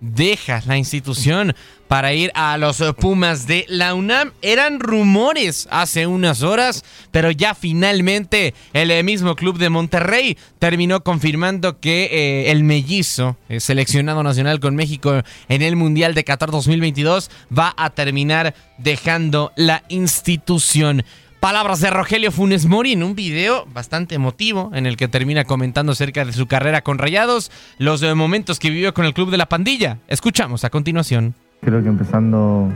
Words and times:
deja 0.00 0.62
la 0.66 0.76
institución 0.76 1.54
para 1.88 2.12
ir 2.12 2.32
a 2.34 2.56
los 2.58 2.82
Pumas 2.98 3.46
de 3.46 3.64
la 3.68 3.94
UNAM. 3.94 4.32
Eran 4.42 4.80
rumores 4.80 5.68
hace 5.70 6.06
unas 6.06 6.42
horas, 6.42 6.84
pero 7.10 7.30
ya 7.30 7.54
finalmente 7.54 8.54
el 8.72 9.04
mismo 9.04 9.36
club 9.36 9.58
de 9.58 9.70
Monterrey 9.70 10.36
terminó 10.58 11.02
confirmando 11.02 11.80
que 11.80 12.04
eh, 12.04 12.50
el 12.50 12.64
mellizo, 12.64 13.36
eh, 13.48 13.60
seleccionado 13.60 14.22
nacional 14.22 14.60
con 14.60 14.74
México 14.74 15.22
en 15.48 15.62
el 15.62 15.76
Mundial 15.76 16.14
de 16.14 16.24
Qatar 16.24 16.50
2022, 16.50 17.30
va 17.56 17.74
a 17.76 17.90
terminar 17.90 18.54
dejando 18.78 19.52
la 19.56 19.84
institución. 19.88 21.04
Palabras 21.46 21.80
de 21.80 21.90
Rogelio 21.90 22.32
Funes 22.32 22.66
Mori 22.66 22.94
en 22.94 23.04
un 23.04 23.14
video 23.14 23.66
bastante 23.72 24.16
emotivo 24.16 24.72
en 24.74 24.84
el 24.84 24.96
que 24.96 25.06
termina 25.06 25.44
comentando 25.44 25.92
acerca 25.92 26.24
de 26.24 26.32
su 26.32 26.48
carrera 26.48 26.82
con 26.82 26.98
Rayados, 26.98 27.52
los 27.78 28.02
momentos 28.16 28.58
que 28.58 28.68
vivió 28.68 28.92
con 28.92 29.04
el 29.04 29.14
club 29.14 29.30
de 29.30 29.36
la 29.36 29.46
pandilla. 29.46 29.98
Escuchamos 30.08 30.64
a 30.64 30.70
continuación. 30.70 31.34
Creo 31.60 31.80
que 31.84 31.88
empezando 31.88 32.68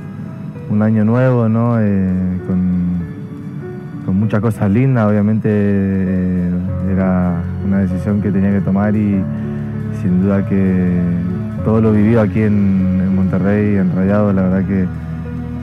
un 0.71 0.83
año 0.83 1.05
nuevo, 1.05 1.49
¿no? 1.49 1.81
Eh, 1.81 2.39
con, 2.47 4.05
con 4.07 4.15
muchas 4.21 4.41
cosas 4.41 4.71
lindas, 4.71 5.09
obviamente 5.09 5.49
eh, 5.51 6.51
era 6.93 7.43
una 7.65 7.79
decisión 7.79 8.23
que 8.23 8.31
tenía 8.31 8.53
que 8.53 8.61
tomar 8.61 8.95
y 8.95 9.21
sin 10.01 10.23
duda 10.23 10.49
que 10.49 10.97
todo 11.65 11.81
lo 11.81 11.91
vivido 11.91 12.21
aquí 12.21 12.43
en, 12.43 13.01
en 13.03 13.17
Monterrey, 13.17 13.79
en 13.79 13.97
Rayados, 13.97 14.33
la 14.33 14.43
verdad 14.43 14.65
que 14.65 14.87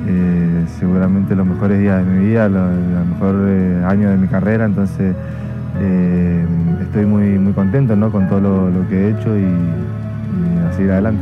eh, 0.08 0.66
seguramente 0.80 1.36
los 1.36 1.46
mejores 1.46 1.80
días 1.80 2.06
de 2.06 2.12
mi 2.12 2.28
vida, 2.28 2.50
los, 2.50 2.70
mejores 3.10 3.84
años 3.86 4.12
de 4.12 4.18
mi 4.18 4.28
carrera, 4.28 4.66
entonces 4.66 5.16
eh, 5.80 6.46
estoy 6.82 7.06
muy, 7.06 7.38
muy 7.38 7.54
contento 7.54 7.96
¿no? 7.96 8.12
con 8.12 8.28
todo 8.28 8.40
lo, 8.40 8.70
lo 8.70 8.88
que 8.88 8.96
he 8.96 9.10
hecho 9.12 9.38
y, 9.38 9.42
y 9.42 10.68
a 10.68 10.74
seguir 10.74 10.92
adelante. 10.92 11.22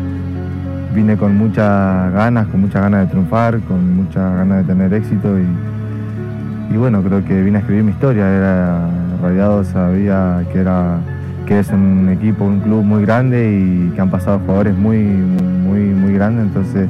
Vine 0.94 1.18
con 1.18 1.36
muchas 1.36 2.14
ganas, 2.14 2.48
con 2.48 2.62
muchas 2.62 2.82
ganas 2.82 3.02
de 3.02 3.08
triunfar, 3.08 3.60
con 3.62 3.96
muchas 3.96 4.36
ganas 4.36 4.60
de 4.60 4.74
tener 4.74 4.94
éxito 4.94 5.38
y, 5.38 6.74
y 6.74 6.78
bueno, 6.78 7.02
creo 7.02 7.24
que 7.26 7.42
vine 7.42 7.58
a 7.58 7.60
escribir 7.60 7.84
mi 7.84 7.92
historia. 7.92 8.30
Era 8.30 8.88
Radiado, 9.22 9.64
sabía 9.64 10.44
que 10.52 10.60
era 10.60 11.00
que 11.46 11.60
es 11.60 11.70
un 11.70 12.10
equipo, 12.10 12.46
un 12.46 12.60
club 12.60 12.84
muy 12.84 13.04
grande 13.04 13.52
y 13.52 13.92
que 13.94 14.02
han 14.02 14.10
pasado 14.10 14.40
jugadores 14.40 14.76
muy, 14.76 14.98
muy, 14.98 15.80
muy 15.80 16.14
grandes, 16.14 16.46
entonces 16.48 16.90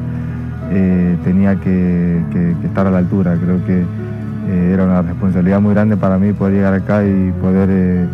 eh, 0.72 1.18
tenía 1.24 1.56
que, 1.56 2.22
estar 2.64 2.88
a 2.88 2.92
la 2.92 3.00
altura. 3.00 3.38
Creo 3.42 3.64
que 3.66 3.82
eh, 3.82 4.72
era 4.74 4.84
una 4.84 5.02
responsabilidad 5.02 5.62
muy 5.62 5.74
grande 5.74 5.98
para 5.98 6.18
mí 6.18 6.34
poder 6.34 6.56
llegar 6.56 6.74
acá 6.74 7.06
y 7.06 7.32
poder 7.42 7.70
eh, 7.72 8.06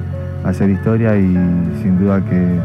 hacer 0.44 0.69
historia 0.69 1.17
y 1.17 1.34
sin 1.81 2.00
duda 2.00 2.22
que 2.22 2.59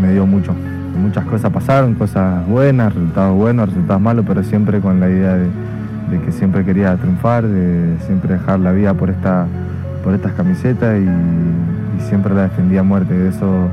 me 0.00 0.12
dio 0.12 0.26
mucho. 0.26 0.54
Muchas 1.00 1.24
cosas 1.26 1.50
pasaron, 1.52 1.94
cosas 1.94 2.46
buenas, 2.46 2.94
resultados 2.94 3.36
buenos, 3.36 3.68
resultados 3.68 4.02
malos, 4.02 4.24
pero 4.26 4.42
siempre 4.42 4.80
con 4.80 5.00
la 5.00 5.08
idea 5.08 5.36
de, 5.36 6.20
que 6.24 6.32
siempre 6.32 6.64
quería 6.64 6.96
triunfar, 6.96 7.46
de 7.46 7.96
siempre 8.06 8.34
dejar 8.34 8.60
la 8.60 8.72
vida 8.72 8.92
por, 8.94 9.10
esta, 9.10 9.46
por 10.04 10.14
estas 10.14 10.32
camisetas 10.32 10.98
y, 10.98 11.04
y 11.04 12.08
siempre 12.08 12.34
la 12.34 12.42
defendía 12.42 12.80
a 12.80 12.82
muerte. 12.82 13.28
Eso 13.28 13.68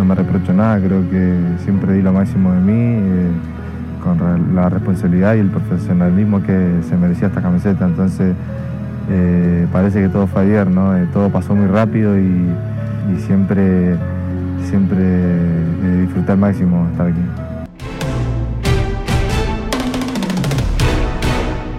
no 0.00 0.06
me 0.06 0.14
reprocho 0.14 0.54
nada, 0.54 0.80
creo 0.80 1.02
que 1.10 1.34
siempre 1.62 1.92
di 1.92 2.00
lo 2.00 2.10
máximo 2.10 2.54
de 2.54 2.60
mí, 2.60 2.72
eh, 2.72 3.30
con 4.02 4.54
la 4.54 4.70
responsabilidad 4.70 5.34
y 5.34 5.40
el 5.40 5.50
profesionalismo 5.50 6.42
que 6.42 6.78
se 6.88 6.96
merecía 6.96 7.28
esta 7.28 7.42
camiseta. 7.42 7.84
Entonces, 7.84 8.34
eh, 9.10 9.66
parece 9.70 10.00
que 10.00 10.08
todo 10.08 10.26
fue 10.26 10.40
ayer, 10.40 10.70
¿no? 10.70 10.96
Eh, 10.96 11.06
todo 11.12 11.28
pasó 11.28 11.54
muy 11.54 11.66
rápido 11.66 12.18
y, 12.18 12.48
siempre, 13.26 13.96
siempre 14.70 15.02
disfruté 16.00 16.32
al 16.32 16.38
máximo 16.38 16.86
estar 16.92 17.08
aquí. 17.08 17.49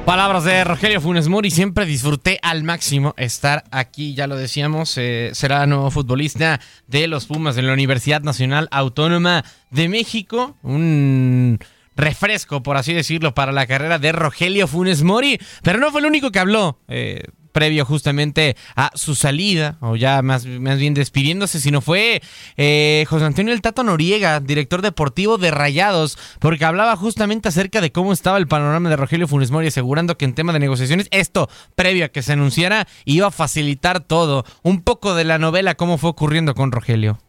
Palabras 0.06 0.44
de 0.44 0.64
Rogelio 0.64 1.00
Funes 1.00 1.28
Mori, 1.30 1.52
siempre 1.52 1.86
disfruté 1.86 2.40
al 2.42 2.64
máximo 2.64 3.14
estar 3.18 3.64
aquí, 3.72 4.14
ya 4.14 4.28
lo 4.28 4.36
decíamos, 4.36 4.98
eh, 4.98 5.30
será 5.34 5.66
nuevo 5.68 5.90
futbolista 5.90 6.60
de 6.88 7.08
los 7.08 7.28
Pumas 7.28 7.56
de 7.56 7.62
la 7.62 7.72
Universidad 7.72 8.22
Nacional 8.22 8.68
Autónoma 8.72 9.46
de 9.70 9.88
México, 9.88 10.58
un 10.64 11.60
refresco, 11.96 12.62
por 12.64 12.78
así 12.78 12.94
decirlo, 12.94 13.34
para 13.34 13.52
la 13.52 13.68
carrera 13.68 14.00
de 14.00 14.12
Rogelio 14.12 14.68
Funes 14.68 15.04
Mori, 15.04 15.40
pero 15.64 15.80
no 15.80 15.92
fue 15.92 16.02
el 16.02 16.08
único 16.08 16.32
que 16.32 16.40
habló. 16.40 16.80
eh, 16.88 17.24
previo 17.52 17.86
justamente 17.86 18.56
a 18.76 18.92
su 18.96 19.16
salida, 19.16 19.78
o 19.82 19.96
ya 19.96 20.22
más, 20.22 20.46
más 20.46 20.80
bien 20.80 20.94
despidiéndose, 20.94 21.60
sino 21.60 21.82
fue 21.82 22.22
eh, 22.58 23.06
José 23.08 23.26
Antonio 23.26 23.54
El 23.54 23.62
Tato 23.62 23.84
Noriega, 23.84 24.40
director 24.40 24.82
deportivo 24.82 25.38
de 25.38 25.52
Rayados, 25.52 26.18
porque 26.40 26.66
hablaba 26.66 26.96
justamente 26.96 27.50
acerca 27.50 27.82
de 27.82 27.92
cómo 27.92 28.14
estaba 28.14 28.38
el 28.38 28.48
panorama 28.48 28.90
de 28.90 28.96
Rogelio 28.96 29.28
Funes 29.28 29.52
Mori, 29.52 29.68
asegurando 29.68 30.18
que 30.18 30.26
en 30.26 30.34
tema 30.34 30.54
de 30.54 30.60
negociaciones, 30.60 31.08
esto, 31.12 31.50
previo 31.76 32.06
a 32.06 32.10
que 32.10 32.22
se 32.22 32.34
anunciara, 32.34 32.88
iba 33.06 33.28
a 33.28 33.32
facilitar 33.32 34.02
todo. 34.02 34.46
Un 34.64 34.82
poco 34.82 35.16
de 35.16 35.24
la 35.24 35.38
novela, 35.38 35.76
cómo 35.76 35.98
fue 35.98 36.10
ocurriendo 36.10 36.56
con 36.56 36.72
Rogelio. 36.72 37.20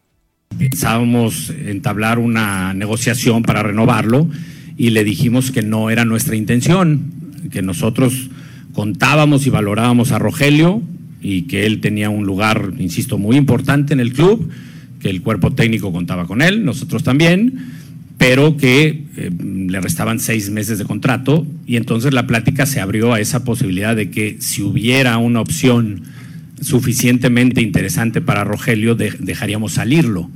Pensábamos 0.57 1.49
entablar 1.49 2.19
una 2.19 2.73
negociación 2.73 3.43
para 3.43 3.63
renovarlo 3.63 4.27
y 4.77 4.91
le 4.91 5.03
dijimos 5.03 5.51
que 5.51 5.61
no 5.61 5.89
era 5.89 6.05
nuestra 6.05 6.35
intención, 6.35 7.11
que 7.51 7.61
nosotros 7.61 8.29
contábamos 8.73 9.45
y 9.47 9.49
valorábamos 9.49 10.11
a 10.11 10.19
Rogelio 10.19 10.81
y 11.21 11.43
que 11.43 11.65
él 11.65 11.79
tenía 11.79 12.09
un 12.09 12.25
lugar, 12.25 12.73
insisto, 12.79 13.17
muy 13.17 13.37
importante 13.37 13.93
en 13.93 13.99
el 13.99 14.13
club, 14.13 14.49
que 14.99 15.09
el 15.09 15.21
cuerpo 15.21 15.53
técnico 15.53 15.91
contaba 15.91 16.27
con 16.27 16.41
él, 16.41 16.65
nosotros 16.65 17.03
también, 17.03 17.59
pero 18.17 18.57
que 18.57 19.05
eh, 19.17 19.31
le 19.39 19.81
restaban 19.81 20.19
seis 20.19 20.49
meses 20.49 20.77
de 20.79 20.85
contrato 20.85 21.45
y 21.65 21.77
entonces 21.77 22.13
la 22.13 22.27
plática 22.27 22.65
se 22.65 22.79
abrió 22.79 23.13
a 23.13 23.19
esa 23.19 23.43
posibilidad 23.43 23.95
de 23.95 24.09
que 24.09 24.37
si 24.39 24.61
hubiera 24.61 25.17
una 25.17 25.41
opción 25.41 26.03
suficientemente 26.61 27.61
interesante 27.61 28.21
para 28.21 28.43
Rogelio, 28.43 28.95
dejaríamos 28.95 29.73
salirlo. 29.73 30.29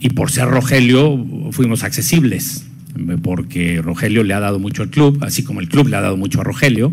Y 0.00 0.10
por 0.10 0.30
ser 0.30 0.48
Rogelio, 0.48 1.24
fuimos 1.52 1.82
accesibles, 1.82 2.66
porque 3.22 3.80
Rogelio 3.82 4.22
le 4.22 4.34
ha 4.34 4.40
dado 4.40 4.58
mucho 4.58 4.82
al 4.82 4.90
club, 4.90 5.18
así 5.22 5.42
como 5.42 5.60
el 5.60 5.68
club 5.68 5.88
le 5.88 5.96
ha 5.96 6.02
dado 6.02 6.16
mucho 6.16 6.40
a 6.40 6.44
Rogelio. 6.44 6.92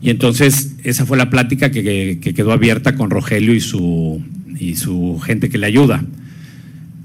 Y 0.00 0.10
entonces 0.10 0.76
esa 0.84 1.06
fue 1.06 1.16
la 1.16 1.30
plática 1.30 1.70
que, 1.70 2.18
quedó 2.20 2.52
abierta 2.52 2.94
con 2.94 3.10
Rogelio 3.10 3.54
y 3.54 3.60
su, 3.60 4.22
y 4.58 4.76
su 4.76 5.18
gente 5.20 5.48
que 5.48 5.58
le 5.58 5.66
ayuda. 5.66 6.04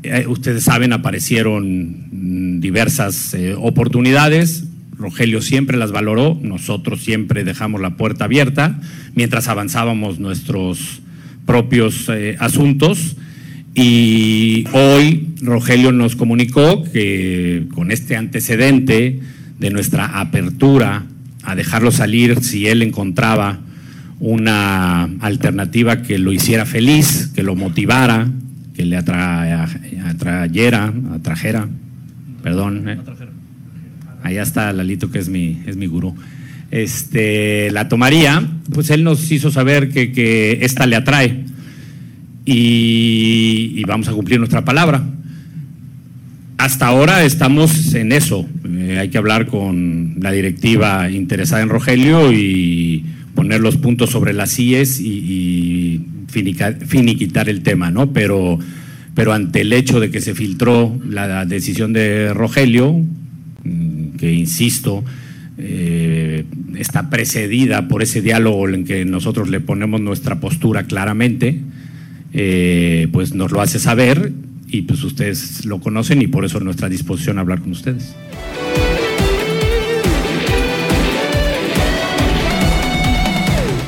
Eh, 0.03 0.25
ustedes 0.27 0.63
saben, 0.63 0.93
aparecieron 0.93 2.59
diversas 2.59 3.33
eh, 3.33 3.55
oportunidades, 3.57 4.65
Rogelio 4.97 5.41
siempre 5.41 5.77
las 5.77 5.91
valoró, 5.91 6.39
nosotros 6.41 7.01
siempre 7.03 7.43
dejamos 7.43 7.81
la 7.81 7.97
puerta 7.97 8.25
abierta 8.25 8.79
mientras 9.15 9.47
avanzábamos 9.47 10.19
nuestros 10.19 11.01
propios 11.45 12.07
eh, 12.09 12.35
asuntos. 12.39 13.17
Y 13.73 14.65
hoy 14.73 15.29
Rogelio 15.41 15.91
nos 15.91 16.15
comunicó 16.15 16.83
que 16.83 17.67
con 17.73 17.91
este 17.91 18.15
antecedente 18.15 19.19
de 19.59 19.69
nuestra 19.69 20.19
apertura 20.19 21.05
a 21.43 21.55
dejarlo 21.55 21.91
salir 21.91 22.43
si 22.43 22.67
él 22.67 22.81
encontraba 22.81 23.59
una 24.19 25.03
alternativa 25.19 26.01
que 26.01 26.19
lo 26.19 26.31
hiciera 26.31 26.65
feliz, 26.65 27.31
que 27.33 27.43
lo 27.43 27.55
motivara, 27.55 28.27
que 28.75 28.85
le 28.85 28.97
atrayera, 28.97 30.93
atrajera, 31.13 31.67
perdón, 32.43 32.87
eh, 32.87 32.99
allá 34.23 34.43
está 34.43 34.71
Lalito, 34.73 35.11
que 35.11 35.19
es 35.19 35.29
mi, 35.29 35.61
es 35.65 35.75
mi 35.75 35.87
gurú, 35.87 36.15
este, 36.69 37.69
la 37.71 37.89
tomaría, 37.89 38.47
pues 38.73 38.89
él 38.91 39.03
nos 39.03 39.31
hizo 39.31 39.51
saber 39.51 39.89
que, 39.89 40.11
que 40.11 40.59
esta 40.61 40.85
le 40.85 40.95
atrae. 40.95 41.45
Y, 42.45 43.83
vamos 43.85 44.07
a 44.07 44.13
cumplir 44.13 44.39
nuestra 44.39 44.63
palabra. 44.63 45.03
Hasta 46.61 46.85
ahora 46.85 47.25
estamos 47.25 47.95
en 47.95 48.11
eso. 48.11 48.47
Eh, 48.69 48.99
hay 48.99 49.09
que 49.09 49.17
hablar 49.17 49.47
con 49.47 50.17
la 50.19 50.31
directiva 50.31 51.09
interesada 51.09 51.63
en 51.63 51.69
Rogelio 51.69 52.31
y 52.31 53.03
poner 53.33 53.61
los 53.61 53.77
puntos 53.77 54.11
sobre 54.11 54.31
las 54.31 54.59
IES 54.59 55.01
y, 55.01 56.05
finiquitar 56.27 57.49
el 57.49 57.63
tema, 57.63 57.89
¿no? 57.89 58.13
Pero, 58.13 58.59
pero 59.15 59.33
ante 59.33 59.61
el 59.61 59.73
hecho 59.73 59.99
de 59.99 60.11
que 60.11 60.21
se 60.21 60.35
filtró 60.35 60.95
la 61.03 61.45
decisión 61.45 61.93
de 61.93 62.31
Rogelio, 62.31 63.03
que, 64.19 64.31
insisto, 64.31 65.03
eh, 65.57 66.45
está 66.77 67.09
precedida 67.09 67.87
por 67.87 68.03
ese 68.03 68.21
diálogo 68.21 68.69
en 68.69 68.85
que 68.85 69.03
nosotros 69.03 69.49
le 69.49 69.61
ponemos 69.61 69.99
nuestra 69.99 70.39
postura 70.39 70.83
claramente, 70.83 71.59
eh, 72.33 73.07
pues 73.11 73.33
nos 73.33 73.51
lo 73.51 73.61
hace 73.61 73.79
saber 73.79 74.31
y 74.71 74.83
pues 74.83 75.03
ustedes 75.03 75.65
lo 75.65 75.79
conocen 75.79 76.21
y 76.21 76.27
por 76.27 76.45
eso 76.45 76.59
nuestra 76.59 76.87
disposición 76.87 77.37
a 77.37 77.41
hablar 77.41 77.61
con 77.61 77.71
ustedes. 77.71 78.15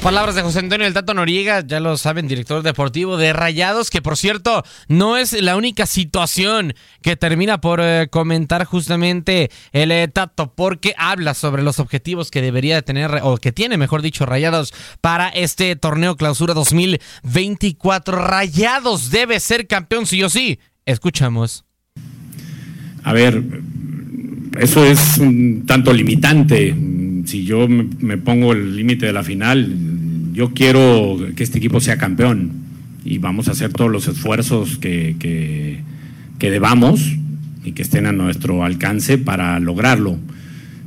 Palabras 0.03 0.35
de 0.35 0.41
José 0.41 0.59
Antonio 0.59 0.83
del 0.83 0.93
Tato 0.93 1.13
Noriega, 1.13 1.65
ya 1.65 1.79
lo 1.79 1.95
saben, 1.95 2.27
director 2.27 2.61
deportivo 2.61 3.15
de 3.15 3.31
Rayados, 3.31 3.89
que 3.89 4.01
por 4.01 4.17
cierto 4.17 4.65
no 4.89 5.15
es 5.15 5.31
la 5.31 5.55
única 5.55 5.85
situación 5.85 6.73
que 7.01 7.15
termina 7.15 7.61
por 7.61 7.79
eh, 7.81 8.09
comentar 8.11 8.65
justamente 8.65 9.49
el 9.71 9.93
eh, 9.93 10.09
Tato, 10.09 10.53
porque 10.53 10.93
habla 10.97 11.33
sobre 11.33 11.63
los 11.63 11.79
objetivos 11.79 12.31
que 12.31 12.41
debería 12.41 12.81
tener, 12.81 13.21
o 13.23 13.37
que 13.37 13.53
tiene, 13.53 13.77
mejor 13.77 14.01
dicho, 14.01 14.25
Rayados 14.25 14.73
para 14.99 15.29
este 15.29 15.73
torneo 15.77 16.17
clausura 16.17 16.53
2024. 16.53 18.17
Rayados 18.17 19.09
debe 19.09 19.39
ser 19.39 19.67
campeón 19.67 20.05
sí 20.05 20.21
o 20.21 20.29
sí. 20.29 20.59
Escuchamos. 20.85 21.65
A 23.03 23.13
ver, 23.13 23.43
eso 24.59 24.85
es 24.85 25.17
un 25.17 25.63
tanto 25.65 25.93
limitante. 25.93 26.75
Si 27.25 27.45
yo 27.45 27.67
me 27.67 28.17
pongo 28.17 28.53
el 28.53 28.75
límite 28.75 29.05
de 29.05 29.13
la 29.13 29.23
final, 29.23 29.73
yo 30.33 30.53
quiero 30.53 31.17
que 31.35 31.43
este 31.43 31.57
equipo 31.57 31.79
sea 31.79 31.97
campeón 31.97 32.51
y 33.05 33.17
vamos 33.17 33.47
a 33.47 33.51
hacer 33.51 33.71
todos 33.71 33.91
los 33.91 34.07
esfuerzos 34.07 34.77
que, 34.77 35.15
que, 35.19 35.81
debamos 36.49 37.15
y 37.63 37.71
que 37.71 37.83
estén 37.83 38.05
a 38.05 38.11
nuestro 38.11 38.65
alcance 38.65 39.17
para 39.17 39.57
lograrlo. 39.61 40.17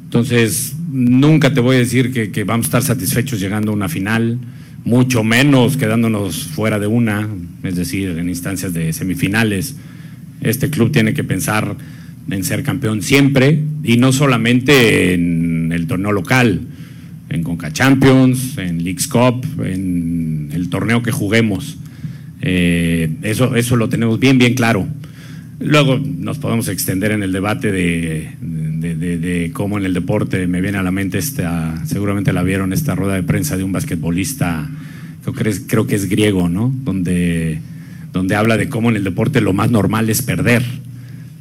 Entonces, 0.04 0.76
nunca 0.92 1.54
te 1.54 1.60
voy 1.60 1.76
a 1.76 1.78
decir 1.78 2.12
que, 2.12 2.31
que, 2.31 2.44
vamos 2.44 2.66
a 2.66 2.69
estar 2.69 2.82
satisfechos 2.82 3.40
llegando 3.40 3.70
a 3.70 3.75
una 3.75 3.88
final, 3.88 4.38
mucho 4.84 5.25
menos 5.25 5.78
quedándonos 5.78 6.44
fuera 6.44 6.78
de 6.78 6.87
una, 6.87 7.26
es 7.62 7.75
decir, 7.75 8.10
en 8.10 8.28
instancias 8.28 8.75
de 8.75 8.92
semifinales. 8.92 9.76
Este 10.41 10.71
club 10.71 10.93
tiene 10.93 11.15
que 11.15 11.25
pensar 11.25 11.77
en 12.31 12.44
ser 12.44 12.62
campeón 12.62 13.03
siempre 13.03 13.61
y 13.85 13.97
no 13.97 14.12
solamente 14.12 15.15
en 15.15 15.73
el 15.73 15.87
torneo 15.87 16.12
local 16.12 16.61
en 17.29 17.43
Conca 17.43 17.73
Champions, 17.73 18.56
en 18.59 18.85
Leagues 18.85 19.09
Cup, 19.09 19.44
en 19.65 20.50
el 20.53 20.69
torneo 20.69 21.03
que 21.03 21.11
juguemos. 21.11 21.79
Eh, 22.41 23.11
eso, 23.23 23.56
eso 23.56 23.77
lo 23.77 23.88
tenemos 23.88 24.21
bien, 24.21 24.38
bien 24.38 24.55
claro. 24.55 24.87
Luego 25.59 25.99
nos 25.99 26.38
podemos 26.38 26.69
extender 26.69 27.12
en 27.12 27.23
el 27.23 27.33
debate 27.33 27.73
de, 27.73 28.29
de, 28.41 29.50
cómo 29.53 29.79
en 29.79 29.87
el 29.87 29.94
deporte 29.94 30.47
me 30.47 30.61
viene 30.61 30.79
a 30.79 30.83
la 30.83 30.91
mente 30.91 31.19
esta, 31.19 31.83
seguramente 31.87 32.33
la 32.33 32.43
vieron, 32.43 32.73
esta 32.73 32.94
rueda 32.94 33.15
de 33.15 33.23
prensa 33.23 33.56
de 33.56 33.65
un 33.65 33.73
basquetbolista, 33.73 34.69
creo 35.23 35.35
que 35.35 35.49
es, 35.49 35.62
creo 35.67 35.87
que 35.87 35.94
es 35.94 36.09
griego, 36.09 36.49
¿no? 36.49 36.73
Donde, 36.85 37.45
donde 38.16 38.34
habla 38.34 38.56
de 38.56 38.68
cómo 38.68 38.90
en 38.90 38.96
el 38.96 39.04
deporte 39.04 39.40
lo 39.40 39.52
más 39.52 39.70
normal 39.70 40.10
es 40.10 40.22
perder. 40.22 40.62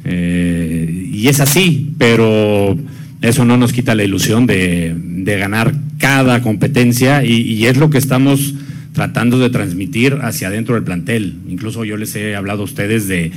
Eh, 0.03 1.09
y 1.11 1.27
es 1.27 1.39
así, 1.39 1.93
pero 1.97 2.77
eso 3.21 3.45
no 3.45 3.57
nos 3.57 3.73
quita 3.73 3.95
la 3.95 4.03
ilusión 4.03 4.45
de, 4.45 4.95
ganar 5.25 5.73
cada 5.97 6.41
competencia 6.41 7.23
y, 7.23 7.65
es 7.65 7.77
lo 7.77 7.89
que 7.89 7.97
estamos 7.97 8.53
tratando 8.93 9.39
de 9.39 9.49
transmitir 9.49 10.19
hacia 10.21 10.49
adentro 10.49 10.75
del 10.75 10.83
plantel. 10.83 11.35
Incluso 11.49 11.83
yo 11.83 11.97
les 11.97 12.15
he 12.15 12.35
hablado 12.35 12.61
a 12.61 12.65
ustedes 12.65 13.07
de, 13.07 13.31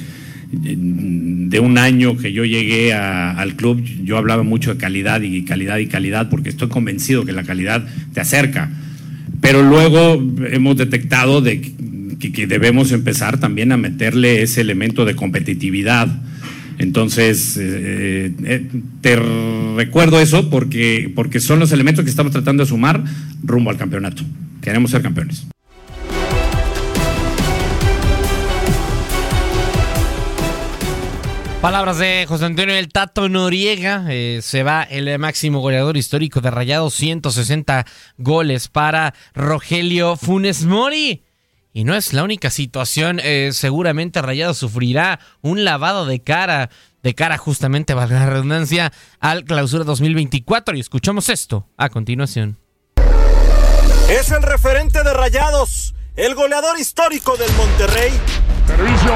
de 0.53 1.61
un 1.61 1.79
año 1.79 2.17
que 2.17 2.33
yo 2.33 2.45
llegué 2.45 2.93
al 2.93 3.55
club, 3.55 3.83
yo 4.05 4.19
hablaba 4.19 4.43
mucho 4.43 4.75
de 4.75 4.81
calidad 4.81 5.23
y 5.23 5.43
calidad 5.45 5.79
y 5.79 5.87
calidad 5.87 6.29
porque 6.29 6.51
estoy 6.51 6.69
convencido 6.69 7.25
que 7.25 7.33
la 7.33 7.45
calidad 7.45 7.87
te 8.13 8.21
acerca. 8.21 8.71
Pero 9.41 9.63
luego 9.63 10.23
hemos 10.51 10.77
detectado 10.77 11.41
de 11.41 11.73
que, 12.19 12.47
debemos 12.47 12.93
empezar 12.93 13.39
también 13.39 13.73
a 13.73 13.77
meterle 13.77 14.43
ese 14.43 14.61
elemento 14.61 15.05
de 15.05 15.15
competitividad 15.15 16.09
entonces, 16.79 17.57
eh, 17.57 18.33
eh, 18.45 18.71
te 19.01 19.17
recuerdo 19.77 20.21
eso 20.21 20.49
porque, 20.49 21.13
porque 21.15 21.41
son 21.41 21.59
los 21.59 21.73
elementos 21.73 22.05
que 22.05 22.11
estamos 22.11 22.33
tratando 22.33 22.63
de 22.63 22.69
sumar 22.69 23.03
rumbo 23.43 23.71
al 23.71 23.77
campeonato. 23.77 24.23
Queremos 24.63 24.93
ser 24.93 25.03
campeones. 25.03 25.45
Palabras 31.61 31.99
de 31.99 32.25
José 32.29 32.45
Antonio 32.45 32.77
El 32.77 32.89
Tato 32.89 33.29
Noriega. 33.29 34.05
Eh, 34.09 34.39
se 34.43 34.63
va 34.63 34.85
el 34.85 35.19
máximo 35.19 35.59
goleador 35.59 35.97
histórico 35.97 36.41
de 36.41 36.53
Rayados, 36.53 36.95
160 36.95 37.85
goles 38.19 38.69
para 38.69 39.15
Rogelio 39.35 40.15
Funes 40.17 40.65
Mori. 40.65 41.25
Y 41.73 41.85
no 41.85 41.95
es 41.95 42.13
la 42.13 42.25
única 42.25 42.51
situación, 42.51 43.21
eh, 43.23 43.51
seguramente 43.53 44.23
Rayado 44.23 44.55
sufrirá 44.55 45.21
un 45.43 45.65
lavado 45.65 46.07
de 46.07 46.21
cara, 46.21 46.71
de 47.03 47.15
cara 47.15 47.39
justamente, 47.39 47.95
valga 47.95 48.21
la 48.21 48.31
redundancia, 48.31 48.93
al 49.21 49.45
clausura 49.45 49.85
2024. 49.85 50.77
Y 50.77 50.81
escuchamos 50.81 51.29
esto 51.29 51.69
a 51.77 51.89
continuación. 51.91 52.59
Es 54.09 54.31
el 54.31 54.43
referente 54.43 55.03
de 55.05 55.13
Rayados, 55.13 55.95
el 56.17 56.35
goleador 56.35 56.79
histórico 56.79 57.37
del 57.37 57.53
Monterrey. 57.53 58.13
Servicio. 58.67 59.13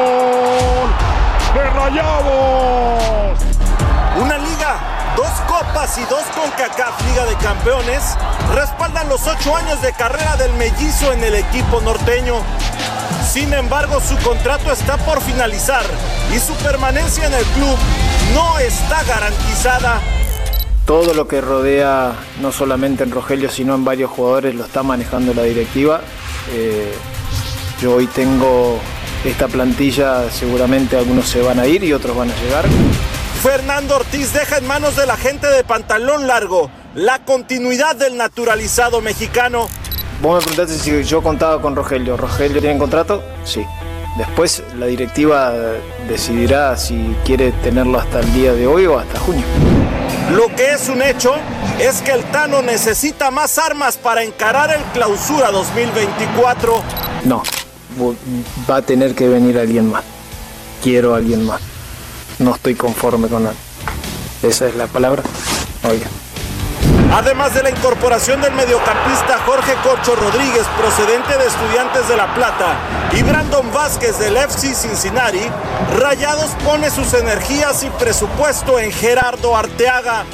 ¡Gol! 0.00 0.90
¡De 1.54 1.70
Rayados! 1.70 3.38
Una 4.22 4.38
liga, 4.38 4.49
copas 5.72 5.98
y 5.98 6.02
dos 6.02 6.22
con 6.34 6.50
CACAF 6.52 7.06
Liga 7.08 7.26
de 7.26 7.36
Campeones 7.36 8.02
respaldan 8.54 9.08
los 9.08 9.26
ocho 9.26 9.56
años 9.56 9.80
de 9.82 9.92
carrera 9.92 10.36
del 10.36 10.52
mellizo 10.54 11.12
en 11.12 11.22
el 11.22 11.34
equipo 11.34 11.80
norteño. 11.80 12.36
Sin 13.30 13.52
embargo, 13.52 14.00
su 14.00 14.16
contrato 14.18 14.72
está 14.72 14.96
por 14.98 15.20
finalizar 15.20 15.82
y 16.34 16.38
su 16.38 16.54
permanencia 16.54 17.26
en 17.26 17.34
el 17.34 17.44
club 17.44 17.76
no 18.34 18.58
está 18.58 19.02
garantizada. 19.04 20.00
Todo 20.86 21.14
lo 21.14 21.28
que 21.28 21.40
rodea, 21.40 22.14
no 22.40 22.52
solamente 22.52 23.04
en 23.04 23.10
Rogelio, 23.10 23.50
sino 23.50 23.74
en 23.74 23.84
varios 23.84 24.10
jugadores, 24.10 24.54
lo 24.54 24.64
está 24.64 24.82
manejando 24.82 25.34
la 25.34 25.42
directiva. 25.42 26.00
Eh, 26.52 26.92
yo 27.80 27.94
hoy 27.94 28.06
tengo 28.08 28.78
esta 29.24 29.46
plantilla, 29.46 30.30
seguramente 30.30 30.96
algunos 30.96 31.28
se 31.28 31.42
van 31.42 31.60
a 31.60 31.66
ir 31.66 31.84
y 31.84 31.92
otros 31.92 32.16
van 32.16 32.30
a 32.30 32.34
llegar. 32.42 32.64
Fernando 33.42 33.96
Ortiz 33.96 34.34
deja 34.34 34.58
en 34.58 34.66
manos 34.66 34.96
de 34.96 35.06
la 35.06 35.16
gente 35.16 35.46
de 35.46 35.64
pantalón 35.64 36.26
largo 36.26 36.70
la 36.94 37.24
continuidad 37.24 37.96
del 37.96 38.18
naturalizado 38.18 39.00
mexicano. 39.00 39.66
Vos 40.20 40.34
me 40.34 40.40
preguntaste 40.46 40.78
si 40.78 41.02
yo 41.04 41.22
contaba 41.22 41.62
con 41.62 41.74
Rogelio. 41.74 42.18
¿Rogelio 42.18 42.60
tiene 42.60 42.78
contrato? 42.78 43.22
Sí. 43.44 43.64
Después 44.18 44.62
la 44.78 44.84
directiva 44.84 45.54
decidirá 46.06 46.76
si 46.76 47.16
quiere 47.24 47.52
tenerlo 47.52 47.98
hasta 47.98 48.20
el 48.20 48.30
día 48.34 48.52
de 48.52 48.66
hoy 48.66 48.84
o 48.84 48.98
hasta 48.98 49.18
junio. 49.20 49.44
Lo 50.32 50.54
que 50.54 50.72
es 50.72 50.90
un 50.90 51.00
hecho 51.00 51.34
es 51.78 52.02
que 52.02 52.12
el 52.12 52.22
Tano 52.24 52.60
necesita 52.60 53.30
más 53.30 53.56
armas 53.56 53.96
para 53.96 54.22
encarar 54.22 54.70
el 54.70 54.82
clausura 54.92 55.50
2024. 55.50 56.82
No, 57.24 57.42
va 58.70 58.76
a 58.76 58.82
tener 58.82 59.14
que 59.14 59.28
venir 59.28 59.58
alguien 59.58 59.90
más. 59.90 60.04
Quiero 60.82 61.14
a 61.14 61.16
alguien 61.16 61.46
más. 61.46 61.69
No 62.40 62.54
estoy 62.54 62.74
conforme 62.74 63.28
con 63.28 63.46
él. 63.46 63.54
Esa 64.42 64.66
es 64.66 64.74
la 64.74 64.86
palabra. 64.86 65.22
Oiga. 65.84 66.06
Además 67.12 67.54
de 67.54 67.62
la 67.62 67.70
incorporación 67.70 68.40
del 68.40 68.54
mediocampista 68.54 69.38
Jorge 69.44 69.74
Corcho 69.82 70.16
Rodríguez, 70.16 70.64
procedente 70.78 71.36
de 71.36 71.46
Estudiantes 71.46 72.08
de 72.08 72.16
La 72.16 72.32
Plata, 72.34 72.78
y 73.12 73.22
Brandon 73.22 73.70
Vázquez 73.74 74.18
del 74.18 74.38
FC 74.38 74.74
Cincinnati, 74.74 75.42
Rayados 75.98 76.52
pone 76.64 76.88
sus 76.88 77.12
energías 77.12 77.82
y 77.82 77.90
presupuesto 77.90 78.78
en 78.78 78.90
Gerardo 78.90 79.54
Arteaga, 79.54 80.24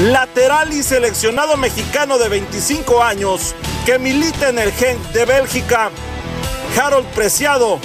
lateral 0.00 0.72
y 0.72 0.82
seleccionado 0.82 1.56
mexicano 1.56 2.18
de 2.18 2.30
25 2.30 3.00
años, 3.00 3.54
que 3.86 4.00
milita 4.00 4.48
en 4.48 4.58
el 4.58 4.72
Genk 4.72 4.98
de 5.12 5.24
Bélgica. 5.24 5.90
Harold 6.76 7.06
Preciado 7.08 7.78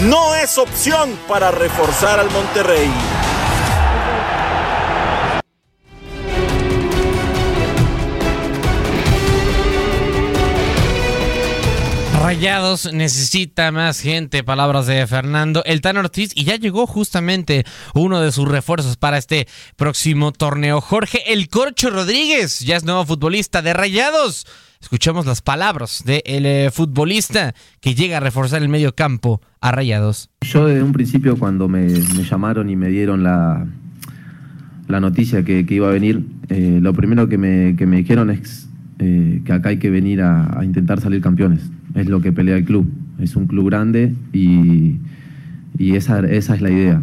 no 0.00 0.34
es 0.34 0.58
opción 0.58 1.18
para 1.28 1.50
reforzar 1.50 2.18
al 2.18 2.30
Monterrey. 2.30 2.90
Rayados 12.22 12.90
necesita 12.92 13.70
más 13.72 14.00
gente, 14.00 14.42
palabras 14.42 14.86
de 14.86 15.06
Fernando 15.06 15.62
El 15.66 15.80
Tan 15.82 15.98
Ortiz, 15.98 16.32
y 16.34 16.44
ya 16.44 16.56
llegó 16.56 16.86
justamente 16.86 17.64
uno 17.94 18.20
de 18.20 18.32
sus 18.32 18.48
refuerzos 18.48 18.96
para 18.96 19.18
este 19.18 19.46
próximo 19.76 20.32
torneo. 20.32 20.80
Jorge 20.80 21.32
El 21.32 21.48
Corcho 21.48 21.90
Rodríguez, 21.90 22.60
ya 22.60 22.76
es 22.76 22.84
nuevo 22.84 23.04
futbolista 23.04 23.60
de 23.60 23.74
Rayados. 23.74 24.46
Escuchamos 24.82 25.26
las 25.26 25.42
palabras 25.42 26.02
del 26.04 26.44
eh, 26.44 26.70
futbolista 26.72 27.54
que 27.80 27.94
llega 27.94 28.16
a 28.16 28.20
reforzar 28.20 28.62
el 28.62 28.68
medio 28.68 28.94
campo 28.94 29.40
a 29.60 29.70
Rayados. 29.70 30.28
Yo 30.42 30.66
desde 30.66 30.82
un 30.82 30.92
principio 30.92 31.38
cuando 31.38 31.68
me, 31.68 31.88
llamaron 32.28 32.68
y 32.68 32.74
me 32.74 32.88
dieron 32.88 33.22
la, 33.22 33.64
la 34.88 35.00
noticia 35.00 35.44
que, 35.44 35.64
iba 35.70 35.88
a 35.88 35.92
venir, 35.92 36.26
eh, 36.48 36.80
lo 36.82 36.92
primero 36.94 37.28
que 37.28 37.38
me, 37.38 37.76
que 37.76 37.86
me 37.86 37.98
dijeron 37.98 38.30
es 38.30 38.68
eh, 38.98 39.40
que 39.44 39.52
acá 39.52 39.68
hay 39.68 39.78
que 39.78 39.88
venir 39.88 40.20
a, 40.20 40.60
intentar 40.64 41.00
salir 41.00 41.22
campeones. 41.22 41.70
Es 41.94 42.08
lo 42.08 42.20
que 42.20 42.32
pelea 42.32 42.56
el 42.56 42.64
club. 42.64 42.92
Es 43.20 43.36
un 43.36 43.46
club 43.46 43.66
grande 43.66 44.14
y, 44.32 44.98
esa, 45.78 46.20
esa, 46.20 46.56
es 46.56 46.60
la 46.60 46.70
idea. 46.70 47.02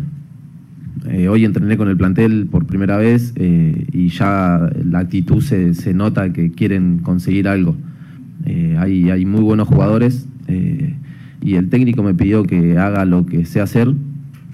Eh, 1.08 1.28
hoy 1.30 1.46
entrené 1.46 1.78
con 1.78 1.88
el 1.88 1.98
plantel 1.98 2.48
por 2.52 2.66
primera 2.66 2.98
vez 2.98 3.34
eh, 3.36 3.86
y 3.94 4.10
ya 4.10 4.70
la 4.84 5.00
actitud 5.00 5.42
se, 5.42 5.74
se, 5.74 5.94
nota 5.94 6.34
que 6.34 6.52
quieren 6.52 7.00
conseguir 7.00 7.48
algo. 7.48 7.76
hay, 8.46 9.10
hay 9.10 9.26
muy 9.26 9.42
buenos 9.42 9.68
jugadores 9.68 10.28
y 11.42 11.56
el 11.56 11.70
técnico 11.70 12.04
me 12.04 12.14
pidió 12.14 12.44
que 12.44 12.78
haga 12.78 13.06
lo 13.06 13.26
que 13.26 13.46
sé 13.46 13.62
hacer, 13.62 13.94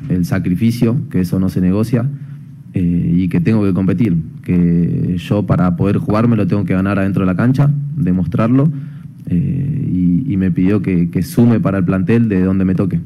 el 0.10 0.25
sacrificio, 0.25 0.98
que 1.10 1.22
eso 1.22 1.40
no 1.40 1.50
se 1.50 1.62
negocia 1.62 2.08
eh, 2.74 3.12
y 3.16 3.30
que 3.30 3.42
tengo 3.42 3.64
que 3.64 3.74
competir, 3.74 4.18
que 4.44 5.16
yo 5.18 5.46
para 5.46 5.75
poder 5.75 5.98
jugarme 5.98 6.36
lo 6.36 6.46
tengo 6.46 6.66
que 6.66 6.74
ganar 6.74 7.00
adentro 7.00 7.22
de 7.22 7.28
la 7.28 7.36
cancha, 7.36 7.72
demostrarlo, 7.96 8.72
eh, 9.28 9.90
y, 9.92 10.36
me 10.38 10.52
pidió 10.52 10.82
que, 10.82 11.24
sume 11.24 11.62
para 11.62 11.78
el 11.78 11.86
plantel 11.86 12.28
de 12.28 12.42
donde 12.42 12.66
me 12.66 12.75
toque. 12.75 13.00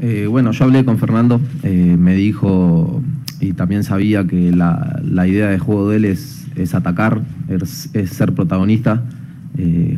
Eh, 0.00 0.26
bueno, 0.28 0.52
yo 0.52 0.64
hablé 0.64 0.84
con 0.84 0.98
Fernando, 0.98 1.40
me 1.62 2.14
dijo, 2.14 3.02
y 3.40 3.52
también 3.52 3.82
sabía 3.82 4.26
que 4.26 4.52
la, 4.52 5.26
idea 5.26 5.48
de 5.48 5.58
juego 5.58 5.90
de 5.90 5.96
él 5.96 6.04
es, 6.04 6.46
es 6.54 6.74
atacar, 6.74 7.22
es, 7.48 7.90
ser 8.10 8.34
protagonista, 8.34 9.02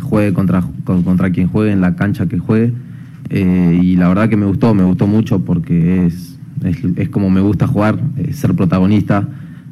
juegue 0.00 0.32
contra, 0.32 0.62
contra 0.84 1.30
quien 1.30 1.48
juegue 1.48 1.72
en 1.72 1.80
la 1.80 1.96
cancha 1.96 2.26
que 2.26 2.38
juegue, 2.38 2.72
y 3.30 3.96
la 3.96 4.08
verdad 4.08 4.28
que 4.28 4.36
me 4.36 4.46
gustó, 4.46 4.72
me 4.74 4.84
gustó 4.84 5.06
mucho 5.06 5.40
porque 5.40 6.06
es 6.06 6.38
es, 6.64 7.08
como 7.08 7.30
me 7.30 7.40
gusta 7.40 7.66
jugar, 7.66 7.98
eh, 8.16 8.32
ser 8.32 8.54
protagonista. 8.54 9.28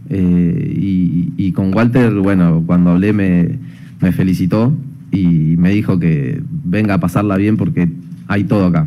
Eh, 0.09 1.35
y, 1.37 1.52
con 1.52 1.75
Walter, 1.75 2.12
bueno, 2.14 2.62
cuando 2.66 2.90
hablé 2.90 3.12
me, 3.12 3.59
felicitó 4.12 4.73
y 5.11 5.56
me 5.56 5.71
dijo 5.71 5.99
que 5.99 6.42
venga 6.64 6.95
a 6.95 7.00
pasarla 7.00 7.37
bien 7.37 7.56
porque 7.56 7.88
hay 8.28 8.45
todo 8.45 8.66
acá. 8.66 8.87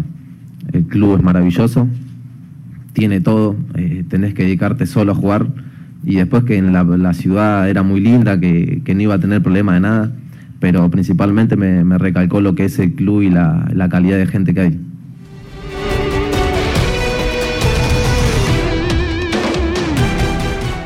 El 0.72 0.84
club 0.86 1.18
es 1.18 1.24
maravilloso, 1.24 1.88
tiene 2.94 3.22
todo, 3.22 3.56
eh, 3.76 4.04
tenés 4.08 4.34
que 4.34 4.44
dedicarte 4.44 4.86
solo 4.86 5.14
a 5.14 5.16
jugar. 5.16 5.48
Y 6.04 6.16
después 6.16 6.44
que 6.44 6.58
en 6.58 6.72
la, 6.72 7.14
ciudad 7.14 7.70
era 7.70 7.84
muy 7.84 8.00
linda, 8.00 8.40
que, 8.40 8.82
no 8.96 9.02
iba 9.02 9.16
a 9.16 9.20
tener 9.20 9.42
problema 9.42 9.74
de 9.74 9.80
nada, 9.82 10.12
pero 10.60 10.90
principalmente 10.90 11.56
me, 11.56 11.98
recalcó 11.98 12.42
lo 12.42 12.56
que 12.56 12.66
es 12.66 12.80
el 12.80 12.94
club 12.94 13.22
y 13.22 13.30
la 13.30 13.88
calidad 13.90 14.18
de 14.18 14.28
gente 14.28 14.54
que 14.54 14.62
hay. 14.62 14.89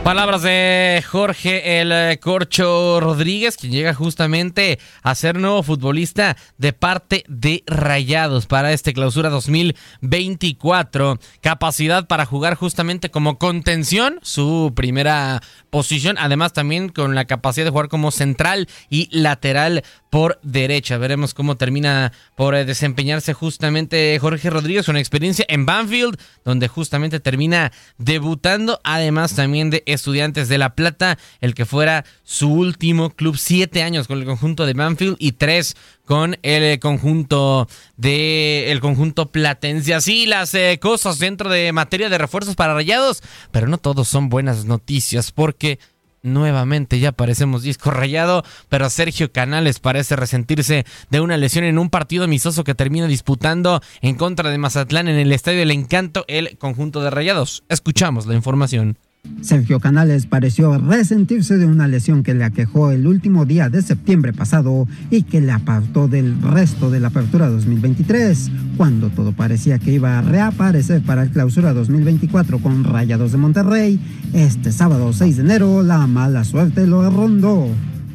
Palabras 0.03 0.41
de 0.41 1.01
Jorge 1.09 1.79
el 1.79 2.19
Corcho 2.19 2.99
Rodríguez, 2.99 3.55
quien 3.55 3.71
llega 3.71 3.93
justamente 3.93 4.77
a 5.01 5.15
ser 5.15 5.39
nuevo 5.39 5.63
futbolista 5.63 6.35
de 6.57 6.73
parte 6.73 7.23
de 7.29 7.63
Rayados 7.67 8.45
para 8.45 8.73
este 8.73 8.91
clausura 8.91 9.29
2024. 9.29 11.19
Capacidad 11.39 12.05
para 12.05 12.25
jugar 12.25 12.55
justamente 12.55 13.11
como 13.11 13.39
contención, 13.39 14.19
su 14.23 14.73
primera 14.75 15.41
posición, 15.69 16.17
además 16.19 16.51
también 16.51 16.89
con 16.89 17.15
la 17.15 17.23
capacidad 17.23 17.65
de 17.65 17.71
jugar 17.71 17.87
como 17.87 18.11
central 18.11 18.67
y 18.89 19.07
lateral 19.17 19.83
por 20.13 20.39
derecha. 20.43 20.99
Veremos 20.99 21.33
cómo 21.33 21.55
termina 21.55 22.13
por 22.35 22.53
eh, 22.53 22.65
desempeñarse 22.65 23.33
justamente 23.33 24.15
Jorge 24.21 24.51
Rodríguez, 24.51 24.87
una 24.87 24.99
experiencia 24.99 25.43
en 25.49 25.65
Banfield, 25.65 26.19
donde 26.45 26.67
justamente 26.67 27.19
termina 27.19 27.71
debutando, 27.97 28.79
además 28.83 29.33
también 29.33 29.71
de 29.71 29.81
Estudiantes 29.87 30.49
de 30.49 30.59
La 30.59 30.75
Plata, 30.75 31.17
el 31.41 31.55
que 31.55 31.65
fuera 31.65 32.05
su 32.21 32.53
último 32.53 33.09
club, 33.09 33.37
siete 33.37 33.81
años 33.81 34.07
con 34.07 34.19
el 34.19 34.25
conjunto 34.25 34.67
de 34.67 34.73
Banfield 34.73 35.15
y 35.17 35.31
tres 35.31 35.75
con 36.05 36.37
el 36.43 36.63
eh, 36.63 36.79
conjunto 36.79 37.67
de 37.97 38.71
el 38.71 38.81
conjunto 38.81 39.31
platense. 39.31 39.95
Así 39.95 40.27
las 40.27 40.53
eh, 40.53 40.77
cosas 40.79 41.17
dentro 41.17 41.49
de 41.49 41.71
materia 41.71 42.09
de 42.09 42.19
refuerzos 42.19 42.55
para 42.55 42.75
rayados, 42.75 43.23
pero 43.49 43.67
no 43.67 43.79
todos 43.79 44.09
son 44.09 44.29
buenas 44.29 44.65
noticias 44.65 45.31
porque 45.31 45.79
nuevamente 46.23 46.99
ya 46.99 47.11
parecemos 47.11 47.61
disco 47.61 47.91
rayado, 47.91 48.43
pero 48.69 48.89
Sergio 48.89 49.31
Canales 49.31 49.79
parece 49.79 50.15
resentirse 50.15 50.85
de 51.09 51.21
una 51.21 51.37
lesión 51.37 51.65
en 51.65 51.77
un 51.77 51.89
partido 51.89 52.23
amistoso 52.23 52.63
que 52.63 52.73
termina 52.73 53.07
disputando 53.07 53.81
en 54.01 54.15
contra 54.15 54.49
de 54.49 54.57
Mazatlán 54.57 55.07
en 55.07 55.17
el 55.17 55.31
Estadio 55.31 55.59
del 55.59 55.71
Encanto 55.71 56.25
el 56.27 56.57
conjunto 56.57 57.01
de 57.01 57.09
rayados. 57.09 57.63
Escuchamos 57.69 58.25
la 58.25 58.33
información. 58.33 58.97
Sergio 59.43 59.79
Canales 59.79 60.25
pareció 60.25 60.77
resentirse 60.77 61.57
de 61.57 61.65
una 61.65 61.87
lesión 61.87 62.23
que 62.23 62.33
le 62.33 62.43
aquejó 62.43 62.91
el 62.91 63.05
último 63.05 63.45
día 63.45 63.69
de 63.69 63.81
septiembre 63.81 64.33
pasado 64.33 64.87
y 65.09 65.23
que 65.23 65.41
le 65.41 65.51
apartó 65.51 66.07
del 66.07 66.41
resto 66.41 66.89
de 66.89 66.99
la 66.99 67.09
apertura 67.09 67.49
2023, 67.49 68.51
cuando 68.77 69.09
todo 69.09 69.33
parecía 69.33 69.79
que 69.79 69.91
iba 69.91 70.17
a 70.17 70.21
reaparecer 70.21 71.01
para 71.01 71.23
el 71.23 71.29
clausura 71.29 71.73
2024 71.73 72.59
con 72.59 72.83
Rayados 72.83 73.31
de 73.33 73.37
Monterrey. 73.37 73.99
Este 74.33 74.71
sábado 74.71 75.11
6 75.11 75.37
de 75.37 75.43
enero 75.43 75.83
la 75.83 76.07
mala 76.07 76.43
suerte 76.45 76.87
lo 76.87 77.09
rondó. 77.09 77.67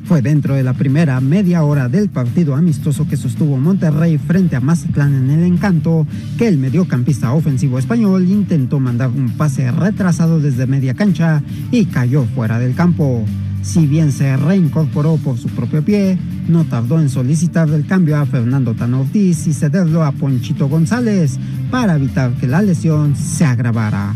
Fue 0.09 0.23
dentro 0.23 0.55
de 0.55 0.63
la 0.63 0.73
primera 0.73 1.21
media 1.21 1.63
hora 1.65 1.91
del 1.91 2.09
partido 2.09 2.55
amistoso 2.55 3.07
que 3.07 3.19
sostuvo 3.19 3.59
Monterrey 3.59 4.17
frente 4.17 4.57
a 4.57 4.61
Mazatlán 4.61 5.15
en 5.15 5.31
el 5.31 5.45
encanto 5.45 6.07
que 6.39 6.49
el 6.49 6.57
mediocampista 6.57 7.31
ofensivo 7.35 7.79
español 7.79 8.27
intentó 8.27 8.81
mandar 8.81 9.11
un 9.11 9.33
pase 9.37 9.71
retrasado 9.71 10.41
desde 10.41 10.67
media 10.67 10.95
cancha 10.95 11.43
y 11.71 11.85
cayó 11.85 12.25
fuera 12.25 12.59
del 12.59 12.75
campo. 12.75 13.23
Si 13.61 13.87
bien 13.87 14.11
se 14.11 14.35
reincorporó 14.39 15.19
por 15.19 15.37
su 15.37 15.49
propio 15.49 15.85
pie, 15.85 16.17
no 16.49 16.65
tardó 16.65 16.99
en 17.01 17.11
solicitar 17.11 17.69
el 17.69 17.85
cambio 17.85 18.17
a 18.17 18.25
Fernando 18.25 18.73
Tan 18.73 18.95
y 19.13 19.35
cederlo 19.35 20.05
a 20.05 20.13
Ponchito 20.13 20.71
González 20.71 21.39
para 21.71 21.97
evitar 21.97 22.33
que 22.33 22.47
la 22.47 22.63
lesión 22.63 23.15
se 23.15 23.45
agravara. 23.45 24.15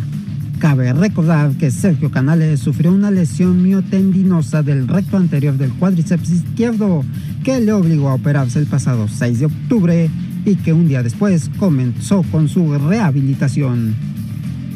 Cabe 0.63 0.93
recordar 0.93 1.51
que 1.57 1.73
Sergio 1.73 2.13
Canales 2.13 2.61
sufrió 2.61 2.93
una 2.93 3.11
lesión 3.11 3.65
miotendinosa 3.65 4.63
del 4.63 4.87
recto 4.87 5.17
anterior 5.17 5.55
del 5.55 5.73
cuádriceps 5.73 6.31
izquierdo 6.31 7.05
que 7.43 7.61
le 7.61 7.73
obligó 7.73 8.09
a 8.11 8.15
operarse 8.15 8.61
el 8.61 8.67
pasado 8.67 9.09
6 9.09 9.41
de 9.41 9.47
octubre 9.47 10.09
y 10.45 10.55
que 10.55 10.73
un 10.73 10.87
día 10.87 11.03
después 11.03 11.51
comenzó 11.59 12.23
con 12.31 12.49
su 12.49 12.79
rehabilitación. 12.79 13.97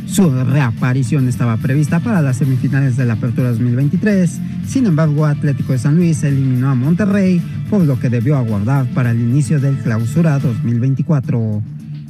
Su 0.09 0.29
reaparición 0.29 1.29
estaba 1.29 1.57
prevista 1.57 2.01
para 2.01 2.21
las 2.21 2.39
semifinales 2.39 2.97
de 2.97 3.05
la 3.05 3.13
Apertura 3.15 3.51
2023 3.51 4.41
Sin 4.67 4.87
embargo, 4.87 5.25
Atlético 5.25 5.73
de 5.73 5.79
San 5.79 5.95
Luis 5.95 6.25
eliminó 6.25 6.69
a 6.69 6.75
Monterrey, 6.75 7.41
por 7.71 7.85
lo 7.85 8.01
que 8.01 8.11
debió 8.11 8.37
aguardar 8.37 8.87
para 8.87 9.13
el 9.13 9.21
inicio 9.21 9.61
del 9.61 9.77
clausura 9.77 10.41
2024. 10.41 11.63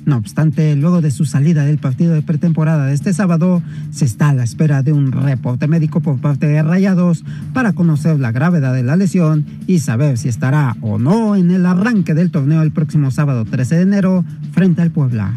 No 0.07 0.19
obstante, 0.19 0.77
luego 0.77 1.03
de 1.03 1.11
su 1.11 1.25
salida 1.25 1.65
del 1.65 1.79
partido 1.79 2.15
de 2.15 2.23
pretemporada 2.23 2.87
de 2.87 2.95
este 2.95 3.13
sábado, 3.13 3.61
se 3.91 4.05
está 4.05 4.29
a 4.29 4.35
la 4.35 4.45
espera 4.45 4.85
de 4.85 4.93
un 4.93 5.11
reporte 5.11 5.67
médico 5.67 6.01
por 6.01 6.21
parte 6.21 6.47
de 6.47 6.63
Rayados 6.63 7.25
para 7.53 7.73
conocer 7.73 8.21
la 8.21 8.31
gravedad 8.31 8.73
de 8.73 8.85
la 8.85 8.95
lesión 8.95 9.45
y 9.67 9.81
saber 9.81 10.17
si 10.17 10.29
estará 10.29 10.77
o 10.81 11.01
no 11.01 11.35
en 11.35 11.51
el 11.51 11.67
arranque 11.67 12.15
del 12.15 12.31
torneo 12.31 12.63
el 12.63 12.71
próximo 12.71 13.11
sábado 13.11 13.45
13 13.45 13.75
de 13.75 13.83
enero 13.83 14.25
frente 14.53 14.81
al 14.81 14.93
Puebla. 14.93 15.35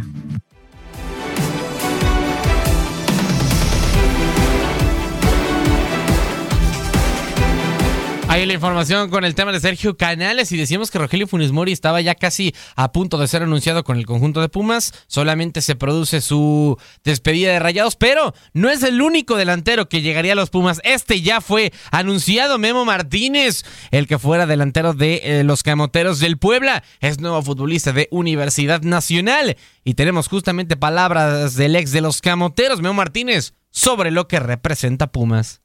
La 8.46 8.54
información 8.54 9.10
con 9.10 9.26
el 9.26 9.36
tema 9.36 9.52
de 9.52 9.60
Sergio 9.60 9.98
Canales 9.98 10.52
y 10.54 10.58
decíamos 10.58 10.90
que 10.90 10.98
Rogelio 10.98 11.28
Funes 11.28 11.52
Mori 11.52 11.74
estaba 11.74 12.00
ya 12.00 12.16
casi 12.16 12.56
a 12.78 12.94
punto 12.94 13.18
de 13.18 13.28
ser 13.28 13.44
anunciado 13.44 13.84
con 13.84 13.98
el 13.98 14.06
conjunto 14.06 14.40
de 14.40 14.48
Pumas, 14.48 14.94
solamente 15.08 15.62
se 15.62 15.76
produce 15.76 16.22
su 16.22 16.78
despedida 17.04 17.52
de 17.52 17.60
Rayados, 17.60 17.98
pero 17.98 18.34
no 18.54 18.70
es 18.70 18.82
el 18.82 19.02
único 19.02 19.36
delantero 19.36 19.90
que 19.90 20.02
llegaría 20.02 20.32
a 20.32 20.36
los 20.36 20.50
Pumas, 20.50 20.80
este 20.86 21.22
ya 21.22 21.42
fue 21.42 21.74
anunciado 21.92 22.58
Memo 22.58 22.86
Martínez, 22.86 23.66
el 23.92 24.08
que 24.08 24.18
fuera 24.18 24.48
delantero 24.48 24.94
de 24.94 25.22
eh, 25.24 25.44
los 25.44 25.62
Camoteros 25.62 26.20
del 26.20 26.38
Puebla, 26.38 26.84
es 27.02 27.20
nuevo 27.20 27.42
futbolista 27.42 27.92
de 27.92 28.08
Universidad 28.10 28.82
Nacional. 28.82 29.58
Y 29.84 29.96
tenemos 29.96 30.30
justamente 30.30 30.78
palabras 30.78 31.56
del 31.56 31.76
ex 31.76 31.92
de 31.92 32.02
los 32.02 32.22
Camoteros, 32.22 32.82
Memo 32.82 32.96
Martínez, 32.96 33.54
sobre 33.70 34.12
lo 34.12 34.28
que 34.28 34.40
representa 34.40 35.12
Pumas. 35.12 35.62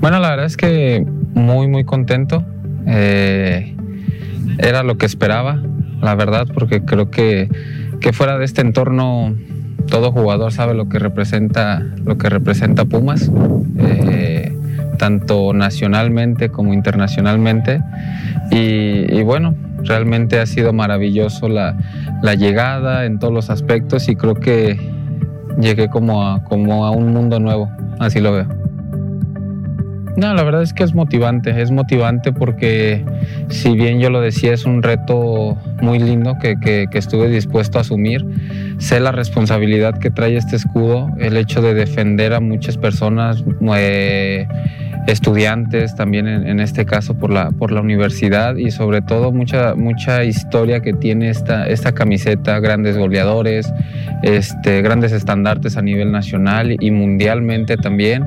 Bueno, 0.00 0.20
la 0.20 0.30
verdad 0.30 0.46
es 0.46 0.56
que 0.56 1.04
muy, 1.34 1.66
muy 1.66 1.84
contento. 1.84 2.44
Eh, 2.86 3.74
era 4.58 4.82
lo 4.82 4.96
que 4.96 5.06
esperaba, 5.06 5.60
la 6.00 6.14
verdad, 6.14 6.46
porque 6.54 6.84
creo 6.84 7.10
que, 7.10 7.48
que, 8.00 8.12
fuera 8.12 8.38
de 8.38 8.44
este 8.44 8.60
entorno 8.60 9.34
todo 9.90 10.12
jugador 10.12 10.52
sabe 10.52 10.74
lo 10.74 10.88
que 10.88 10.98
representa, 10.98 11.84
lo 12.04 12.16
que 12.16 12.28
representa 12.28 12.84
Pumas, 12.84 13.30
eh, 13.78 14.56
tanto 14.98 15.52
nacionalmente 15.52 16.48
como 16.48 16.72
internacionalmente. 16.74 17.82
Y, 18.50 19.22
bueno, 19.22 19.54
realmente 19.82 20.38
ha 20.38 20.46
sido 20.46 20.72
maravilloso 20.72 21.48
la, 21.48 21.76
la, 22.22 22.34
llegada 22.34 23.04
en 23.04 23.18
todos 23.18 23.34
los 23.34 23.50
aspectos 23.50 24.08
y 24.08 24.16
creo 24.16 24.34
que 24.34 24.78
llegué 25.60 25.88
como 25.88 26.26
a, 26.26 26.44
como 26.44 26.86
a 26.86 26.92
un 26.92 27.12
mundo 27.12 27.40
nuevo, 27.40 27.68
así 27.98 28.20
lo 28.20 28.32
veo. 28.32 28.57
No, 30.18 30.34
la 30.34 30.42
verdad 30.42 30.64
es 30.64 30.72
que 30.72 30.82
es 30.82 30.94
motivante, 30.94 31.62
es 31.62 31.70
motivante 31.70 32.32
porque 32.32 33.04
si 33.50 33.76
bien 33.76 34.00
yo 34.00 34.10
lo 34.10 34.20
decía, 34.20 34.52
es 34.52 34.64
un 34.64 34.82
reto 34.82 35.56
muy 35.80 36.00
lindo 36.00 36.36
que, 36.40 36.88
estuve 36.92 37.28
dispuesto 37.28 37.78
a 37.78 37.82
asumir. 37.82 38.26
Sé 38.78 38.98
la 38.98 39.12
responsabilidad 39.12 39.96
que 39.96 40.10
trae 40.10 40.36
este 40.36 40.56
escudo, 40.56 41.08
el 41.20 41.36
hecho 41.36 41.62
de 41.62 41.72
defender 41.72 42.34
a 42.34 42.40
muchas 42.40 42.76
personas, 42.76 43.44
eh, 43.76 44.48
estudiantes 45.06 45.94
también 45.94 46.26
en, 46.26 46.58
este 46.58 46.84
caso 46.84 47.14
por 47.14 47.32
la, 47.32 47.52
por 47.52 47.70
la 47.70 47.80
universidad 47.80 48.56
y 48.56 48.72
sobre 48.72 49.02
todo 49.02 49.30
mucha, 49.30 49.76
mucha 49.76 50.24
historia 50.24 50.80
que 50.80 50.94
tiene 50.94 51.30
esta, 51.30 51.68
esta 51.68 51.92
camiseta, 51.92 52.58
grandes 52.58 52.98
goleadores, 52.98 53.72
este, 54.24 54.82
grandes 54.82 55.12
estandartes 55.12 55.76
a 55.76 55.82
nivel 55.82 56.10
nacional 56.10 56.76
y 56.80 56.90
mundialmente 56.90 57.76
también. 57.76 58.26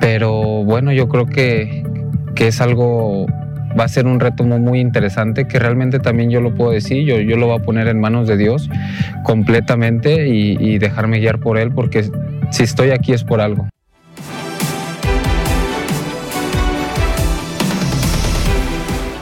Pero 0.00 0.32
bueno, 0.64 0.92
yo 0.92 1.08
creo 1.08 1.26
que, 1.26 1.84
es 2.36 2.60
algo, 2.62 3.26
va 3.78 3.84
a 3.84 3.88
ser 3.88 4.06
un 4.06 4.18
reto 4.18 4.44
muy, 4.44 4.80
interesante 4.80 5.46
que 5.46 5.58
realmente 5.58 5.98
también 5.98 6.30
yo 6.30 6.40
lo 6.40 6.54
puedo 6.54 6.70
decir, 6.70 7.04
yo, 7.04 7.20
yo 7.20 7.36
lo 7.36 7.48
voy 7.48 7.58
a 7.58 7.62
poner 7.62 7.86
en 7.86 8.00
manos 8.00 8.26
de 8.26 8.38
Dios 8.38 8.70
completamente 9.24 10.26
y, 10.26 10.78
dejarme 10.78 11.18
guiar 11.18 11.38
por 11.38 11.58
Él 11.58 11.70
porque 11.72 12.10
si 12.50 12.62
estoy 12.62 12.90
aquí 12.90 13.12
es 13.12 13.22
por 13.24 13.42
algo. 13.42 13.68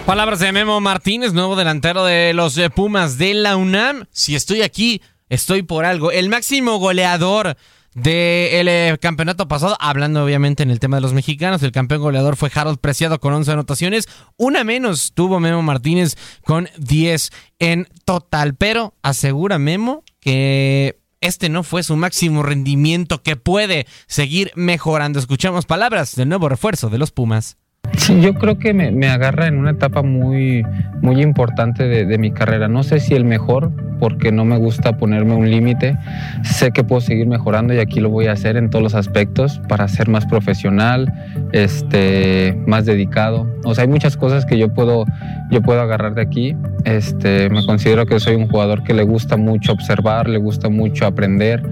Palabras 0.06 0.38
de 0.38 0.52
Memo 0.52 0.80
Martínez, 0.80 1.34
nuevo 1.34 1.56
delantero 1.56 2.04
de 2.04 2.32
los 2.32 2.56
eh, 2.56 2.70
Pumas 2.70 3.18
de 3.18 3.34
la 3.34 3.56
UNAM. 3.56 4.06
Si 4.10 4.36
estoy 4.36 4.62
aquí, 4.62 5.02
estoy 5.28 5.62
por 5.62 5.84
algo. 5.84 6.12
El 6.12 6.30
máximo 6.30 6.78
goleador 6.78 7.56
del 7.94 8.98
campeonato 8.98 9.48
pasado, 9.48 9.76
hablando 9.80 10.24
obviamente 10.24 10.62
en 10.62 10.70
el 10.70 10.80
tema 10.80 10.96
de 10.96 11.00
los 11.00 11.14
mexicanos, 11.14 11.62
el 11.62 11.72
campeón 11.72 12.02
goleador 12.02 12.36
fue 12.36 12.50
Harold 12.54 12.78
Preciado 12.78 13.18
con 13.18 13.32
11 13.32 13.52
anotaciones, 13.52 14.08
una 14.36 14.64
menos 14.64 15.12
tuvo 15.14 15.40
Memo 15.40 15.62
Martínez 15.62 16.16
con 16.44 16.68
10 16.78 17.30
en 17.58 17.88
total, 18.04 18.54
pero 18.54 18.94
asegura 19.02 19.58
Memo 19.58 20.04
que 20.20 20.98
este 21.20 21.48
no 21.48 21.62
fue 21.62 21.82
su 21.82 21.96
máximo 21.96 22.42
rendimiento, 22.42 23.22
que 23.22 23.36
puede 23.36 23.86
seguir 24.06 24.52
mejorando. 24.54 25.18
Escuchamos 25.18 25.66
palabras 25.66 26.14
del 26.14 26.28
nuevo 26.28 26.48
refuerzo 26.48 26.90
de 26.90 26.98
los 26.98 27.10
Pumas. 27.10 27.56
Sí, 27.96 28.20
yo 28.20 28.34
creo 28.34 28.58
que 28.58 28.72
me, 28.74 29.08
agarra 29.08 29.46
en 29.46 29.58
una 29.58 29.70
etapa 29.70 30.02
muy, 30.02 30.64
muy 31.00 31.20
importante 31.22 31.88
de, 31.88 32.18
mi 32.18 32.30
carrera. 32.30 32.68
No 32.68 32.82
sé 32.82 33.00
si 33.00 33.14
el 33.14 33.24
mejor, 33.24 33.70
porque 33.98 34.30
no 34.32 34.44
me 34.44 34.56
gusta 34.56 34.96
ponerme 34.96 35.34
un 35.34 35.50
límite. 35.50 35.96
Sé 36.42 36.70
que 36.70 36.84
puedo 36.84 37.00
seguir 37.00 37.26
mejorando 37.26 37.74
y 37.74 37.78
aquí 37.78 38.00
lo 38.00 38.10
voy 38.10 38.26
a 38.26 38.32
hacer 38.32 38.56
en 38.56 38.70
todos 38.70 38.82
los 38.82 38.94
aspectos 38.94 39.60
para 39.68 39.88
ser 39.88 40.08
más 40.08 40.26
profesional, 40.26 41.12
este, 41.52 42.56
más 42.66 42.86
dedicado. 42.86 43.46
O 43.64 43.74
sea, 43.74 43.82
hay 43.82 43.88
muchas 43.88 44.16
cosas 44.16 44.46
que 44.46 44.58
yo 44.58 44.72
puedo, 44.72 45.04
yo 45.50 45.62
puedo 45.62 45.80
agarrar 45.80 46.14
de 46.14 46.22
aquí. 46.22 46.56
Este, 46.84 47.50
me 47.50 47.64
considero 47.66 48.06
que 48.06 48.20
soy 48.20 48.36
un 48.36 48.48
jugador 48.48 48.84
que 48.84 48.94
le 48.94 49.02
gusta 49.02 49.36
mucho 49.36 49.72
observar, 49.72 50.28
le 50.28 50.38
gusta 50.38 50.68
mucho 50.68 51.06
aprender 51.06 51.62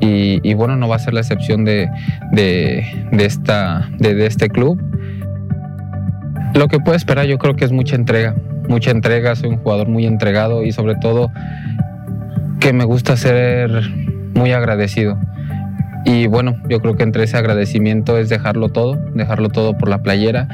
y, 0.00 0.54
bueno, 0.54 0.76
no 0.76 0.88
va 0.88 0.96
a 0.96 0.98
ser 0.98 1.14
la 1.14 1.20
excepción 1.20 1.64
de, 1.64 1.88
de, 2.32 2.84
esta, 3.12 3.88
de 3.98 4.26
este 4.26 4.48
club. 4.48 4.80
Lo 6.54 6.68
que 6.68 6.78
puedo 6.78 6.96
esperar 6.96 7.26
yo 7.26 7.36
creo 7.38 7.56
que 7.56 7.64
es 7.64 7.72
mucha 7.72 7.96
entrega, 7.96 8.34
mucha 8.68 8.92
entrega, 8.92 9.34
soy 9.34 9.50
un 9.50 9.56
jugador 9.56 9.88
muy 9.88 10.06
entregado 10.06 10.62
y 10.62 10.70
sobre 10.70 10.94
todo 10.94 11.32
que 12.60 12.72
me 12.72 12.84
gusta 12.84 13.16
ser 13.16 13.82
muy 14.34 14.52
agradecido. 14.52 15.18
Y 16.04 16.28
bueno, 16.28 16.56
yo 16.68 16.80
creo 16.80 16.96
que 16.96 17.02
entre 17.02 17.24
ese 17.24 17.36
agradecimiento 17.36 18.18
es 18.18 18.28
dejarlo 18.28 18.68
todo, 18.68 18.96
dejarlo 19.14 19.48
todo 19.48 19.76
por 19.76 19.88
la 19.88 19.98
playera. 19.98 20.46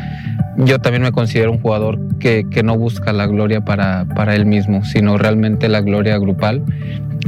Yo 0.57 0.79
también 0.79 1.03
me 1.03 1.13
considero 1.13 1.53
un 1.53 1.61
jugador 1.61 1.99
que, 2.19 2.45
no 2.65 2.79
busca 2.79 3.13
la 3.13 3.27
gloria 3.27 3.61
para, 3.61 4.07
para 4.15 4.35
él 4.35 4.47
mismo, 4.47 4.85
sino 4.85 5.19
realmente 5.19 5.69
la 5.69 5.83
gloria 5.83 6.17
grupal, 6.19 6.63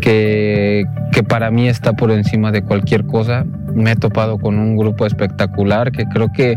que, 0.01 0.87
que 1.13 1.23
para 1.23 1.51
mí 1.51 1.69
está 1.69 1.93
por 1.93 2.11
encima 2.11 2.53
de 2.53 2.63
cualquier 2.63 3.05
cosa 3.07 3.45
me 3.75 3.93
he 3.93 3.97
topado 3.97 4.39
con 4.39 4.59
un 4.59 4.77
grupo 4.77 5.07
espectacular 5.07 5.93
que 5.93 6.05
creo 6.07 6.33
que, 6.33 6.57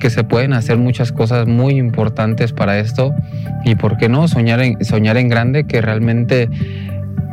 que 0.00 0.10
se 0.10 0.24
pueden 0.24 0.52
hacer 0.52 0.78
muchas 0.78 1.12
cosas 1.12 1.46
muy 1.46 1.74
importantes 1.74 2.52
para 2.52 2.78
esto 2.78 3.14
y 3.64 3.74
por 3.74 3.96
qué 3.96 4.08
no 4.08 4.28
soñar 4.28 4.60
en, 4.60 4.84
soñar 4.84 5.16
en 5.16 5.28
grande 5.28 5.64
que 5.64 5.80
realmente 5.80 6.48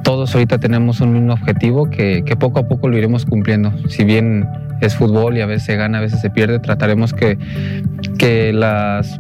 todos 0.04 0.34
ahorita 0.34 0.60
tenemos 0.60 1.00
un 1.02 1.14
mismo 1.14 1.34
objetivo 1.34 1.90
que, 1.90 2.24
que 2.26 2.36
poco 2.36 2.60
a 2.60 2.68
poco 2.68 2.90
lo 2.90 2.98
iremos 2.98 3.26
cumpliendo. 3.26 3.72
Si 3.88 4.04
bien 4.04 4.48
es 4.82 4.96
fútbol 4.96 5.38
y 5.38 5.42
a 5.42 5.46
veces 5.46 5.64
se 5.64 5.76
gana, 5.76 6.00
a 6.00 6.02
veces 6.02 6.22
se 6.22 6.30
pierde, 6.30 6.60
trataremos 6.60 7.14
que, 7.14 7.38
que 8.18 8.52
las 8.52 9.20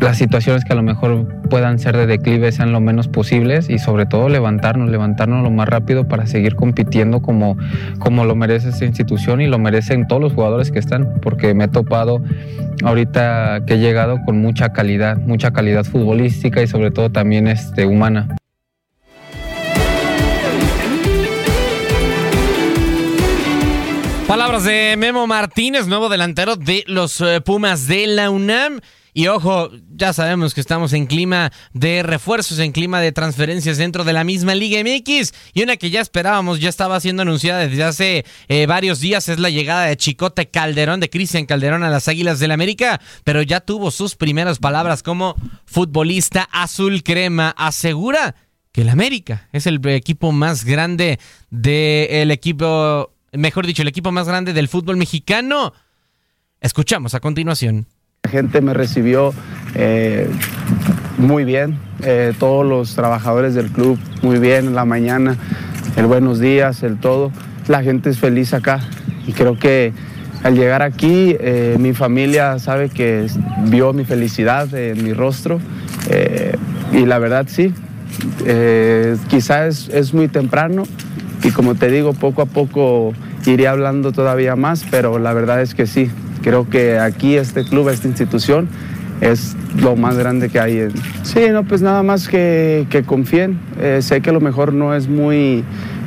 las 0.00 0.16
situaciones 0.16 0.64
que 0.64 0.72
a 0.72 0.76
lo 0.76 0.82
mejor 0.82 1.26
puedan 1.48 1.78
ser 1.78 1.96
de 1.96 2.06
declive 2.06 2.52
sean 2.52 2.72
lo 2.72 2.80
menos 2.80 3.08
posibles 3.08 3.68
y 3.68 3.78
sobre 3.78 4.06
todo 4.06 4.28
levantarnos, 4.28 4.90
levantarnos 4.90 5.42
lo 5.42 5.50
más 5.50 5.68
rápido 5.68 6.06
para 6.06 6.26
seguir 6.26 6.54
compitiendo 6.54 7.20
como, 7.20 7.56
como 7.98 8.24
lo 8.24 8.36
merece 8.36 8.68
esta 8.68 8.84
institución 8.84 9.40
y 9.40 9.48
lo 9.48 9.58
merecen 9.58 10.06
todos 10.06 10.22
los 10.22 10.32
jugadores 10.34 10.70
que 10.70 10.78
están, 10.78 11.20
porque 11.20 11.52
me 11.54 11.64
he 11.64 11.68
topado 11.68 12.22
ahorita 12.84 13.62
que 13.66 13.74
he 13.74 13.78
llegado 13.78 14.18
con 14.24 14.40
mucha 14.40 14.72
calidad, 14.72 15.16
mucha 15.18 15.50
calidad 15.50 15.84
futbolística 15.84 16.62
y 16.62 16.68
sobre 16.68 16.90
todo 16.90 17.10
también 17.10 17.48
este, 17.48 17.84
humana. 17.84 18.36
Palabras 24.28 24.64
de 24.64 24.94
Memo 24.98 25.26
Martínez, 25.26 25.86
nuevo 25.86 26.10
delantero 26.10 26.54
de 26.54 26.84
los 26.86 27.20
eh, 27.22 27.40
Pumas 27.40 27.88
de 27.88 28.06
la 28.06 28.28
UNAM. 28.28 28.80
Y 29.18 29.26
ojo, 29.26 29.70
ya 29.90 30.12
sabemos 30.12 30.54
que 30.54 30.60
estamos 30.60 30.92
en 30.92 31.06
clima 31.06 31.50
de 31.72 32.04
refuerzos, 32.04 32.60
en 32.60 32.70
clima 32.70 33.00
de 33.00 33.10
transferencias 33.10 33.76
dentro 33.76 34.04
de 34.04 34.12
la 34.12 34.22
misma 34.22 34.54
Liga 34.54 34.80
MX. 34.80 35.32
Y 35.54 35.64
una 35.64 35.76
que 35.76 35.90
ya 35.90 36.00
esperábamos, 36.00 36.60
ya 36.60 36.68
estaba 36.68 37.00
siendo 37.00 37.22
anunciada 37.22 37.66
desde 37.66 37.82
hace 37.82 38.24
eh, 38.46 38.66
varios 38.66 39.00
días, 39.00 39.28
es 39.28 39.40
la 39.40 39.50
llegada 39.50 39.86
de 39.86 39.96
Chicote 39.96 40.50
Calderón, 40.50 41.00
de 41.00 41.10
Cristian 41.10 41.46
Calderón 41.46 41.82
a 41.82 41.90
las 41.90 42.06
Águilas 42.06 42.38
del 42.38 42.50
la 42.50 42.54
América. 42.54 43.00
Pero 43.24 43.42
ya 43.42 43.58
tuvo 43.58 43.90
sus 43.90 44.14
primeras 44.14 44.60
palabras 44.60 45.02
como 45.02 45.34
futbolista 45.64 46.48
azul 46.52 47.02
crema. 47.02 47.52
Asegura 47.58 48.36
que 48.70 48.82
el 48.82 48.88
América 48.88 49.48
es 49.52 49.66
el 49.66 49.84
equipo 49.88 50.30
más 50.30 50.64
grande 50.64 51.18
del 51.50 52.30
equipo, 52.30 53.16
mejor 53.32 53.66
dicho, 53.66 53.82
el 53.82 53.88
equipo 53.88 54.12
más 54.12 54.28
grande 54.28 54.52
del 54.52 54.68
fútbol 54.68 54.96
mexicano. 54.96 55.72
Escuchamos 56.60 57.14
a 57.14 57.20
continuación 57.20 57.88
gente 58.28 58.60
me 58.60 58.74
recibió 58.74 59.32
eh, 59.74 60.28
muy 61.18 61.44
bien, 61.44 61.78
eh, 62.02 62.32
todos 62.38 62.64
los 62.64 62.94
trabajadores 62.94 63.54
del 63.54 63.70
club 63.70 63.98
muy 64.22 64.38
bien 64.38 64.66
en 64.66 64.74
la 64.74 64.84
mañana, 64.84 65.36
el 65.96 66.06
buenos 66.06 66.38
días, 66.38 66.82
el 66.82 66.98
todo. 66.98 67.32
La 67.66 67.82
gente 67.82 68.10
es 68.10 68.18
feliz 68.18 68.54
acá 68.54 68.80
y 69.26 69.32
creo 69.32 69.58
que 69.58 69.92
al 70.42 70.54
llegar 70.54 70.82
aquí 70.82 71.36
eh, 71.38 71.76
mi 71.78 71.92
familia 71.92 72.58
sabe 72.58 72.88
que 72.88 73.26
vio 73.66 73.92
mi 73.92 74.04
felicidad 74.04 74.72
en 74.74 75.02
mi 75.04 75.12
rostro 75.12 75.60
y 76.92 77.04
la 77.04 77.18
verdad 77.18 77.46
sí, 77.48 77.74
quizás 79.28 79.90
es 79.92 80.14
muy 80.14 80.28
temprano 80.28 80.84
y 81.44 81.50
como 81.50 81.74
te 81.74 81.90
digo, 81.90 82.14
poco 82.14 82.40
a 82.40 82.46
poco 82.46 83.12
iré 83.46 83.68
hablando 83.68 84.12
todavía 84.12 84.56
más, 84.56 84.84
pero 84.90 85.18
la 85.18 85.32
verdad 85.34 85.60
es 85.60 85.74
que 85.74 85.86
sí, 85.86 86.10
creo 86.42 86.68
que 86.68 86.98
aquí 86.98 87.36
este 87.36 87.64
club, 87.64 87.88
esta 87.88 88.08
institución, 88.08 88.68
es 89.20 89.56
lo 89.80 89.96
más 89.96 90.16
grande 90.16 90.48
que 90.48 90.60
hay. 90.60 90.88
Sí, 91.22 91.46
no, 91.50 91.64
pues 91.64 91.82
nada 91.82 92.02
más 92.02 92.28
que, 92.28 92.86
confíen. 93.06 93.58
Eh, 93.80 94.00
sé 94.02 94.20
que 94.20 94.30
a 94.30 94.32
lo 94.32 94.40
mejor 94.40 94.72
no 94.72 94.94
es 94.94 95.08
muy, 95.08 95.64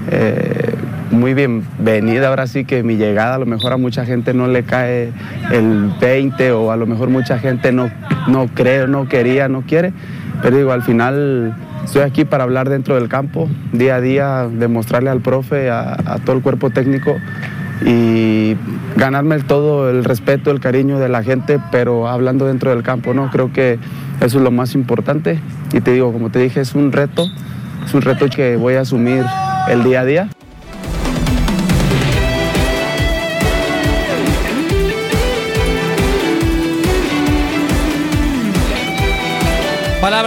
eh, 0.10 0.76
muy 1.12 1.34
bienvenida, 1.34 2.30
ahora 2.30 2.48
sí 2.48 2.66
que 2.66 2.84
mi 2.84 2.96
llegada 2.96 3.36
a 3.36 3.40
lo 3.40 3.46
mejor 3.46 3.74
a 3.74 3.78
mucha 3.78 4.06
gente 4.06 4.34
no 4.34 4.48
le 4.48 4.64
cae 4.64 5.12
el 5.52 5.92
20 6.00 6.52
o 6.54 6.72
a 6.72 6.78
lo 6.78 6.86
mejor 6.86 7.10
mucha 7.10 7.38
gente 7.38 7.72
no, 7.72 7.92
no 8.28 8.48
cree, 8.48 8.88
no 8.88 9.08
quería, 9.08 9.50
no 9.50 9.62
quiere, 9.62 9.94
pero 10.42 10.58
digo, 10.58 10.72
al 10.72 10.84
final 10.84 11.56
estoy 11.84 12.04
aquí 12.04 12.24
para 12.24 12.44
hablar 12.44 12.70
dentro 12.70 12.96
del 12.96 13.10
campo, 13.10 13.50
día 13.74 13.96
a 13.96 14.02
día, 14.02 14.48
demostrarle 14.50 15.10
al 15.10 15.20
profe, 15.20 15.70
a 15.70 16.18
todo 16.24 16.36
el 16.36 16.42
cuerpo 16.42 16.70
técnico 16.70 17.18
y 17.86 18.56
ganarme 18.96 19.40
todo 19.40 19.90
el 19.90 20.04
respeto, 20.04 20.52
el 20.52 20.60
cariño 20.60 21.00
de 21.00 21.10
la 21.10 21.24
gente, 21.24 21.60
pero 21.72 22.08
hablando 22.08 22.46
dentro 22.46 22.70
del 22.70 22.84
campo, 22.84 23.14
¿no? 23.14 23.30
Creo 23.32 23.52
que 23.52 23.80
eso 24.22 24.38
es 24.38 24.44
lo 24.44 24.52
más 24.52 24.76
importante 24.76 25.40
y 25.74 25.82
te 25.82 25.94
digo, 25.94 26.12
como 26.14 26.30
te 26.30 26.40
dije, 26.40 26.62
es 26.62 26.76
un 26.76 26.92
reto, 26.92 27.26
es 27.86 27.94
un 27.94 28.02
reto 28.02 28.28
que 28.28 28.56
voy 28.56 28.76
a 28.76 28.82
asumir 28.82 29.24
el 29.70 29.84
día 29.84 30.02
a 30.02 30.06
día. 30.06 30.30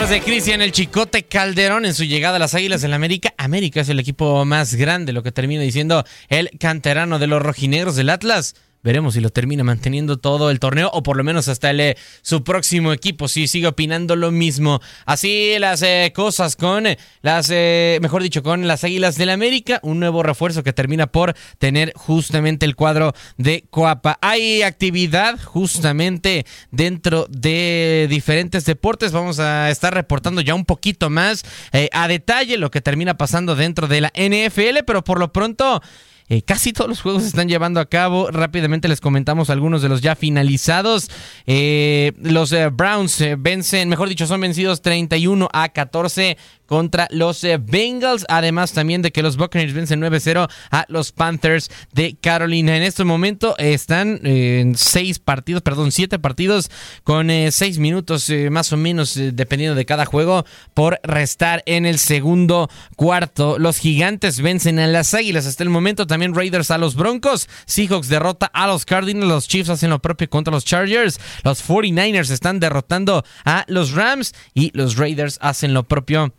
Palabras 0.04 0.22
de 0.22 0.30
Cristian 0.30 0.60
el 0.60 0.72
Chicote 0.72 1.22
Calderón 1.22 1.86
en 1.86 1.94
su 1.94 2.04
llegada 2.04 2.36
a 2.36 2.38
las 2.38 2.54
Águilas 2.54 2.82
del 2.82 2.92
América. 2.92 3.32
América 3.38 3.80
es 3.80 3.88
el 3.88 3.98
equipo 3.98 4.44
más 4.44 4.74
grande, 4.74 5.14
lo 5.14 5.22
que 5.22 5.32
termina 5.32 5.62
diciendo 5.62 6.04
el 6.28 6.50
canterano 6.60 7.18
de 7.18 7.26
los 7.26 7.40
rojinegros 7.40 7.96
del 7.96 8.10
Atlas. 8.10 8.54
Veremos 8.84 9.14
si 9.14 9.20
lo 9.20 9.30
termina 9.30 9.64
manteniendo 9.64 10.18
todo 10.18 10.50
el 10.50 10.60
torneo 10.60 10.90
o 10.92 11.02
por 11.02 11.16
lo 11.16 11.24
menos 11.24 11.48
hasta 11.48 11.70
el, 11.70 11.80
eh, 11.80 11.96
su 12.20 12.44
próximo 12.44 12.92
equipo. 12.92 13.28
Si 13.28 13.48
sigue 13.48 13.66
opinando 13.66 14.14
lo 14.14 14.30
mismo. 14.30 14.82
Así 15.06 15.54
las 15.58 15.80
eh, 15.80 16.12
cosas 16.14 16.54
con 16.54 16.86
eh, 16.86 16.98
las, 17.22 17.48
mejor 17.48 18.22
dicho, 18.22 18.42
con 18.42 18.68
las 18.68 18.84
Águilas 18.84 19.16
del 19.16 19.30
América. 19.30 19.80
Un 19.82 20.00
nuevo 20.00 20.22
refuerzo 20.22 20.62
que 20.62 20.74
termina 20.74 21.06
por 21.06 21.34
tener 21.56 21.94
justamente 21.96 22.66
el 22.66 22.76
cuadro 22.76 23.14
de 23.38 23.64
Coapa. 23.70 24.18
Hay 24.20 24.60
actividad 24.60 25.40
justamente 25.42 26.44
dentro 26.70 27.26
de 27.30 28.06
diferentes 28.10 28.66
deportes. 28.66 29.12
Vamos 29.12 29.40
a 29.40 29.70
estar 29.70 29.94
reportando 29.94 30.42
ya 30.42 30.54
un 30.54 30.66
poquito 30.66 31.08
más 31.08 31.42
a 31.90 32.06
detalle 32.06 32.58
lo 32.58 32.70
que 32.70 32.82
termina 32.82 33.16
pasando 33.16 33.56
dentro 33.56 33.88
de 33.88 34.02
la 34.02 34.12
NFL, 34.14 34.84
pero 34.86 35.02
por 35.02 35.18
lo 35.18 35.32
pronto... 35.32 35.80
Eh, 36.28 36.42
casi 36.42 36.72
todos 36.72 36.88
los 36.88 37.02
juegos 37.02 37.22
se 37.22 37.28
están 37.28 37.48
llevando 37.48 37.80
a 37.80 37.86
cabo. 37.86 38.30
Rápidamente 38.30 38.88
les 38.88 39.00
comentamos 39.00 39.50
algunos 39.50 39.82
de 39.82 39.88
los 39.88 40.00
ya 40.00 40.16
finalizados. 40.16 41.10
Eh, 41.46 42.12
los 42.20 42.52
eh, 42.52 42.68
Browns 42.70 43.22
vencen, 43.38 43.88
mejor 43.88 44.08
dicho, 44.08 44.26
son 44.26 44.40
vencidos 44.40 44.80
31 44.80 45.48
a 45.52 45.68
14 45.68 46.36
contra 46.66 47.08
los 47.10 47.42
eh, 47.44 47.58
Bengals. 47.58 48.24
Además 48.28 48.72
también 48.72 49.02
de 49.02 49.12
que 49.12 49.22
los 49.22 49.36
Buccaneers 49.36 49.74
vencen 49.74 50.00
9-0 50.00 50.48
a 50.70 50.84
los 50.88 51.12
Panthers 51.12 51.70
de 51.92 52.16
Carolina. 52.20 52.76
En 52.76 52.82
este 52.82 53.04
momento 53.04 53.56
están 53.58 54.20
en 54.24 54.76
seis 54.76 55.18
partidos, 55.18 55.62
perdón, 55.62 55.92
siete 55.92 56.18
partidos 56.18 56.70
con 57.02 57.30
eh, 57.30 57.50
seis 57.52 57.78
minutos 57.78 58.28
eh, 58.30 58.50
más 58.50 58.72
o 58.72 58.76
menos 58.76 59.14
dependiendo 59.14 59.74
de 59.74 59.84
cada 59.84 60.04
juego 60.04 60.44
por 60.74 61.00
restar 61.02 61.62
en 61.66 61.86
el 61.86 61.98
segundo 61.98 62.70
cuarto. 62.96 63.58
Los 63.58 63.78
Gigantes 63.78 64.40
vencen 64.40 64.78
a 64.78 64.86
las 64.86 65.14
Águilas 65.14 65.46
hasta 65.46 65.62
el 65.62 65.70
momento. 65.70 66.06
También 66.06 66.34
Raiders 66.34 66.70
a 66.70 66.78
los 66.78 66.94
Broncos. 66.94 67.48
Seahawks 67.66 68.08
derrota 68.08 68.46
a 68.46 68.66
los 68.66 68.84
Cardinals. 68.84 69.28
Los 69.28 69.48
Chiefs 69.48 69.70
hacen 69.70 69.90
lo 69.90 70.00
propio 70.00 70.28
contra 70.28 70.52
los 70.52 70.64
Chargers. 70.64 71.20
Los 71.42 71.66
49ers 71.66 72.30
están 72.30 72.60
derrotando 72.60 73.24
a 73.44 73.64
los 73.68 73.92
Rams 73.92 74.34
y 74.54 74.70
los 74.74 74.96
Raiders 74.96 75.38
hacen 75.40 75.74
lo 75.74 75.84
propio 75.84 76.32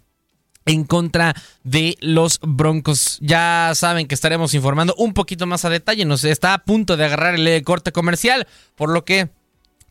en 0.65 0.83
contra 0.83 1.35
de 1.63 1.97
los 2.01 2.39
Broncos. 2.41 3.17
Ya 3.21 3.71
saben 3.75 4.07
que 4.07 4.15
estaremos 4.15 4.53
informando 4.53 4.95
un 4.97 5.13
poquito 5.13 5.45
más 5.45 5.65
a 5.65 5.69
detalle. 5.69 6.05
Nos 6.05 6.23
está 6.23 6.53
a 6.53 6.63
punto 6.63 6.97
de 6.97 7.05
agarrar 7.05 7.35
el 7.35 7.63
corte 7.63 7.91
comercial, 7.91 8.47
por 8.75 8.89
lo 8.89 9.05
que 9.05 9.29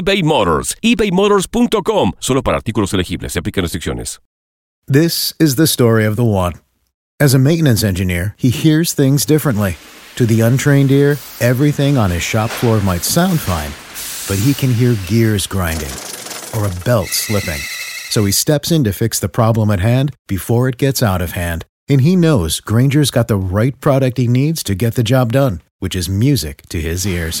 Motors. 0.00 0.74
ebaymotors.com. 0.82 2.12
Solo 2.18 2.42
para 2.42 2.58
artículos 2.58 2.94
elegibles. 2.94 3.32
Se 3.32 3.40
aplican 3.40 3.64
restricciones. 3.64 4.20
This 4.88 5.32
is 5.38 5.54
the 5.54 5.68
story 5.68 6.04
of 6.04 6.16
the 6.16 6.24
one. 6.24 6.54
As 7.20 7.34
a 7.34 7.38
maintenance 7.38 7.84
engineer, 7.84 8.34
he 8.36 8.50
hears 8.50 8.92
things 8.92 9.24
differently. 9.24 9.76
To 10.16 10.26
the 10.26 10.40
untrained 10.40 10.90
ear, 10.90 11.16
everything 11.40 11.96
on 11.96 12.10
his 12.10 12.22
shop 12.24 12.50
floor 12.50 12.80
might 12.80 13.04
sound 13.04 13.38
fine, 13.38 13.70
but 14.28 14.42
he 14.42 14.52
can 14.52 14.74
hear 14.74 14.96
gears 15.06 15.46
grinding 15.46 15.92
or 16.54 16.66
a 16.66 16.84
belt 16.84 17.08
slipping. 17.08 17.60
So 18.10 18.24
he 18.24 18.32
steps 18.32 18.72
in 18.72 18.82
to 18.84 18.92
fix 18.92 19.20
the 19.20 19.28
problem 19.28 19.70
at 19.70 19.78
hand 19.78 20.16
before 20.26 20.68
it 20.68 20.78
gets 20.78 21.00
out 21.00 21.22
of 21.22 21.32
hand. 21.32 21.64
And 21.88 22.00
he 22.00 22.16
knows 22.16 22.58
Granger's 22.58 23.12
got 23.12 23.28
the 23.28 23.36
right 23.36 23.80
product 23.80 24.18
he 24.18 24.26
needs 24.26 24.64
to 24.64 24.74
get 24.74 24.96
the 24.96 25.04
job 25.04 25.32
done, 25.32 25.62
which 25.78 25.94
is 25.94 26.08
music 26.08 26.62
to 26.70 26.80
his 26.80 27.06
ears. 27.06 27.40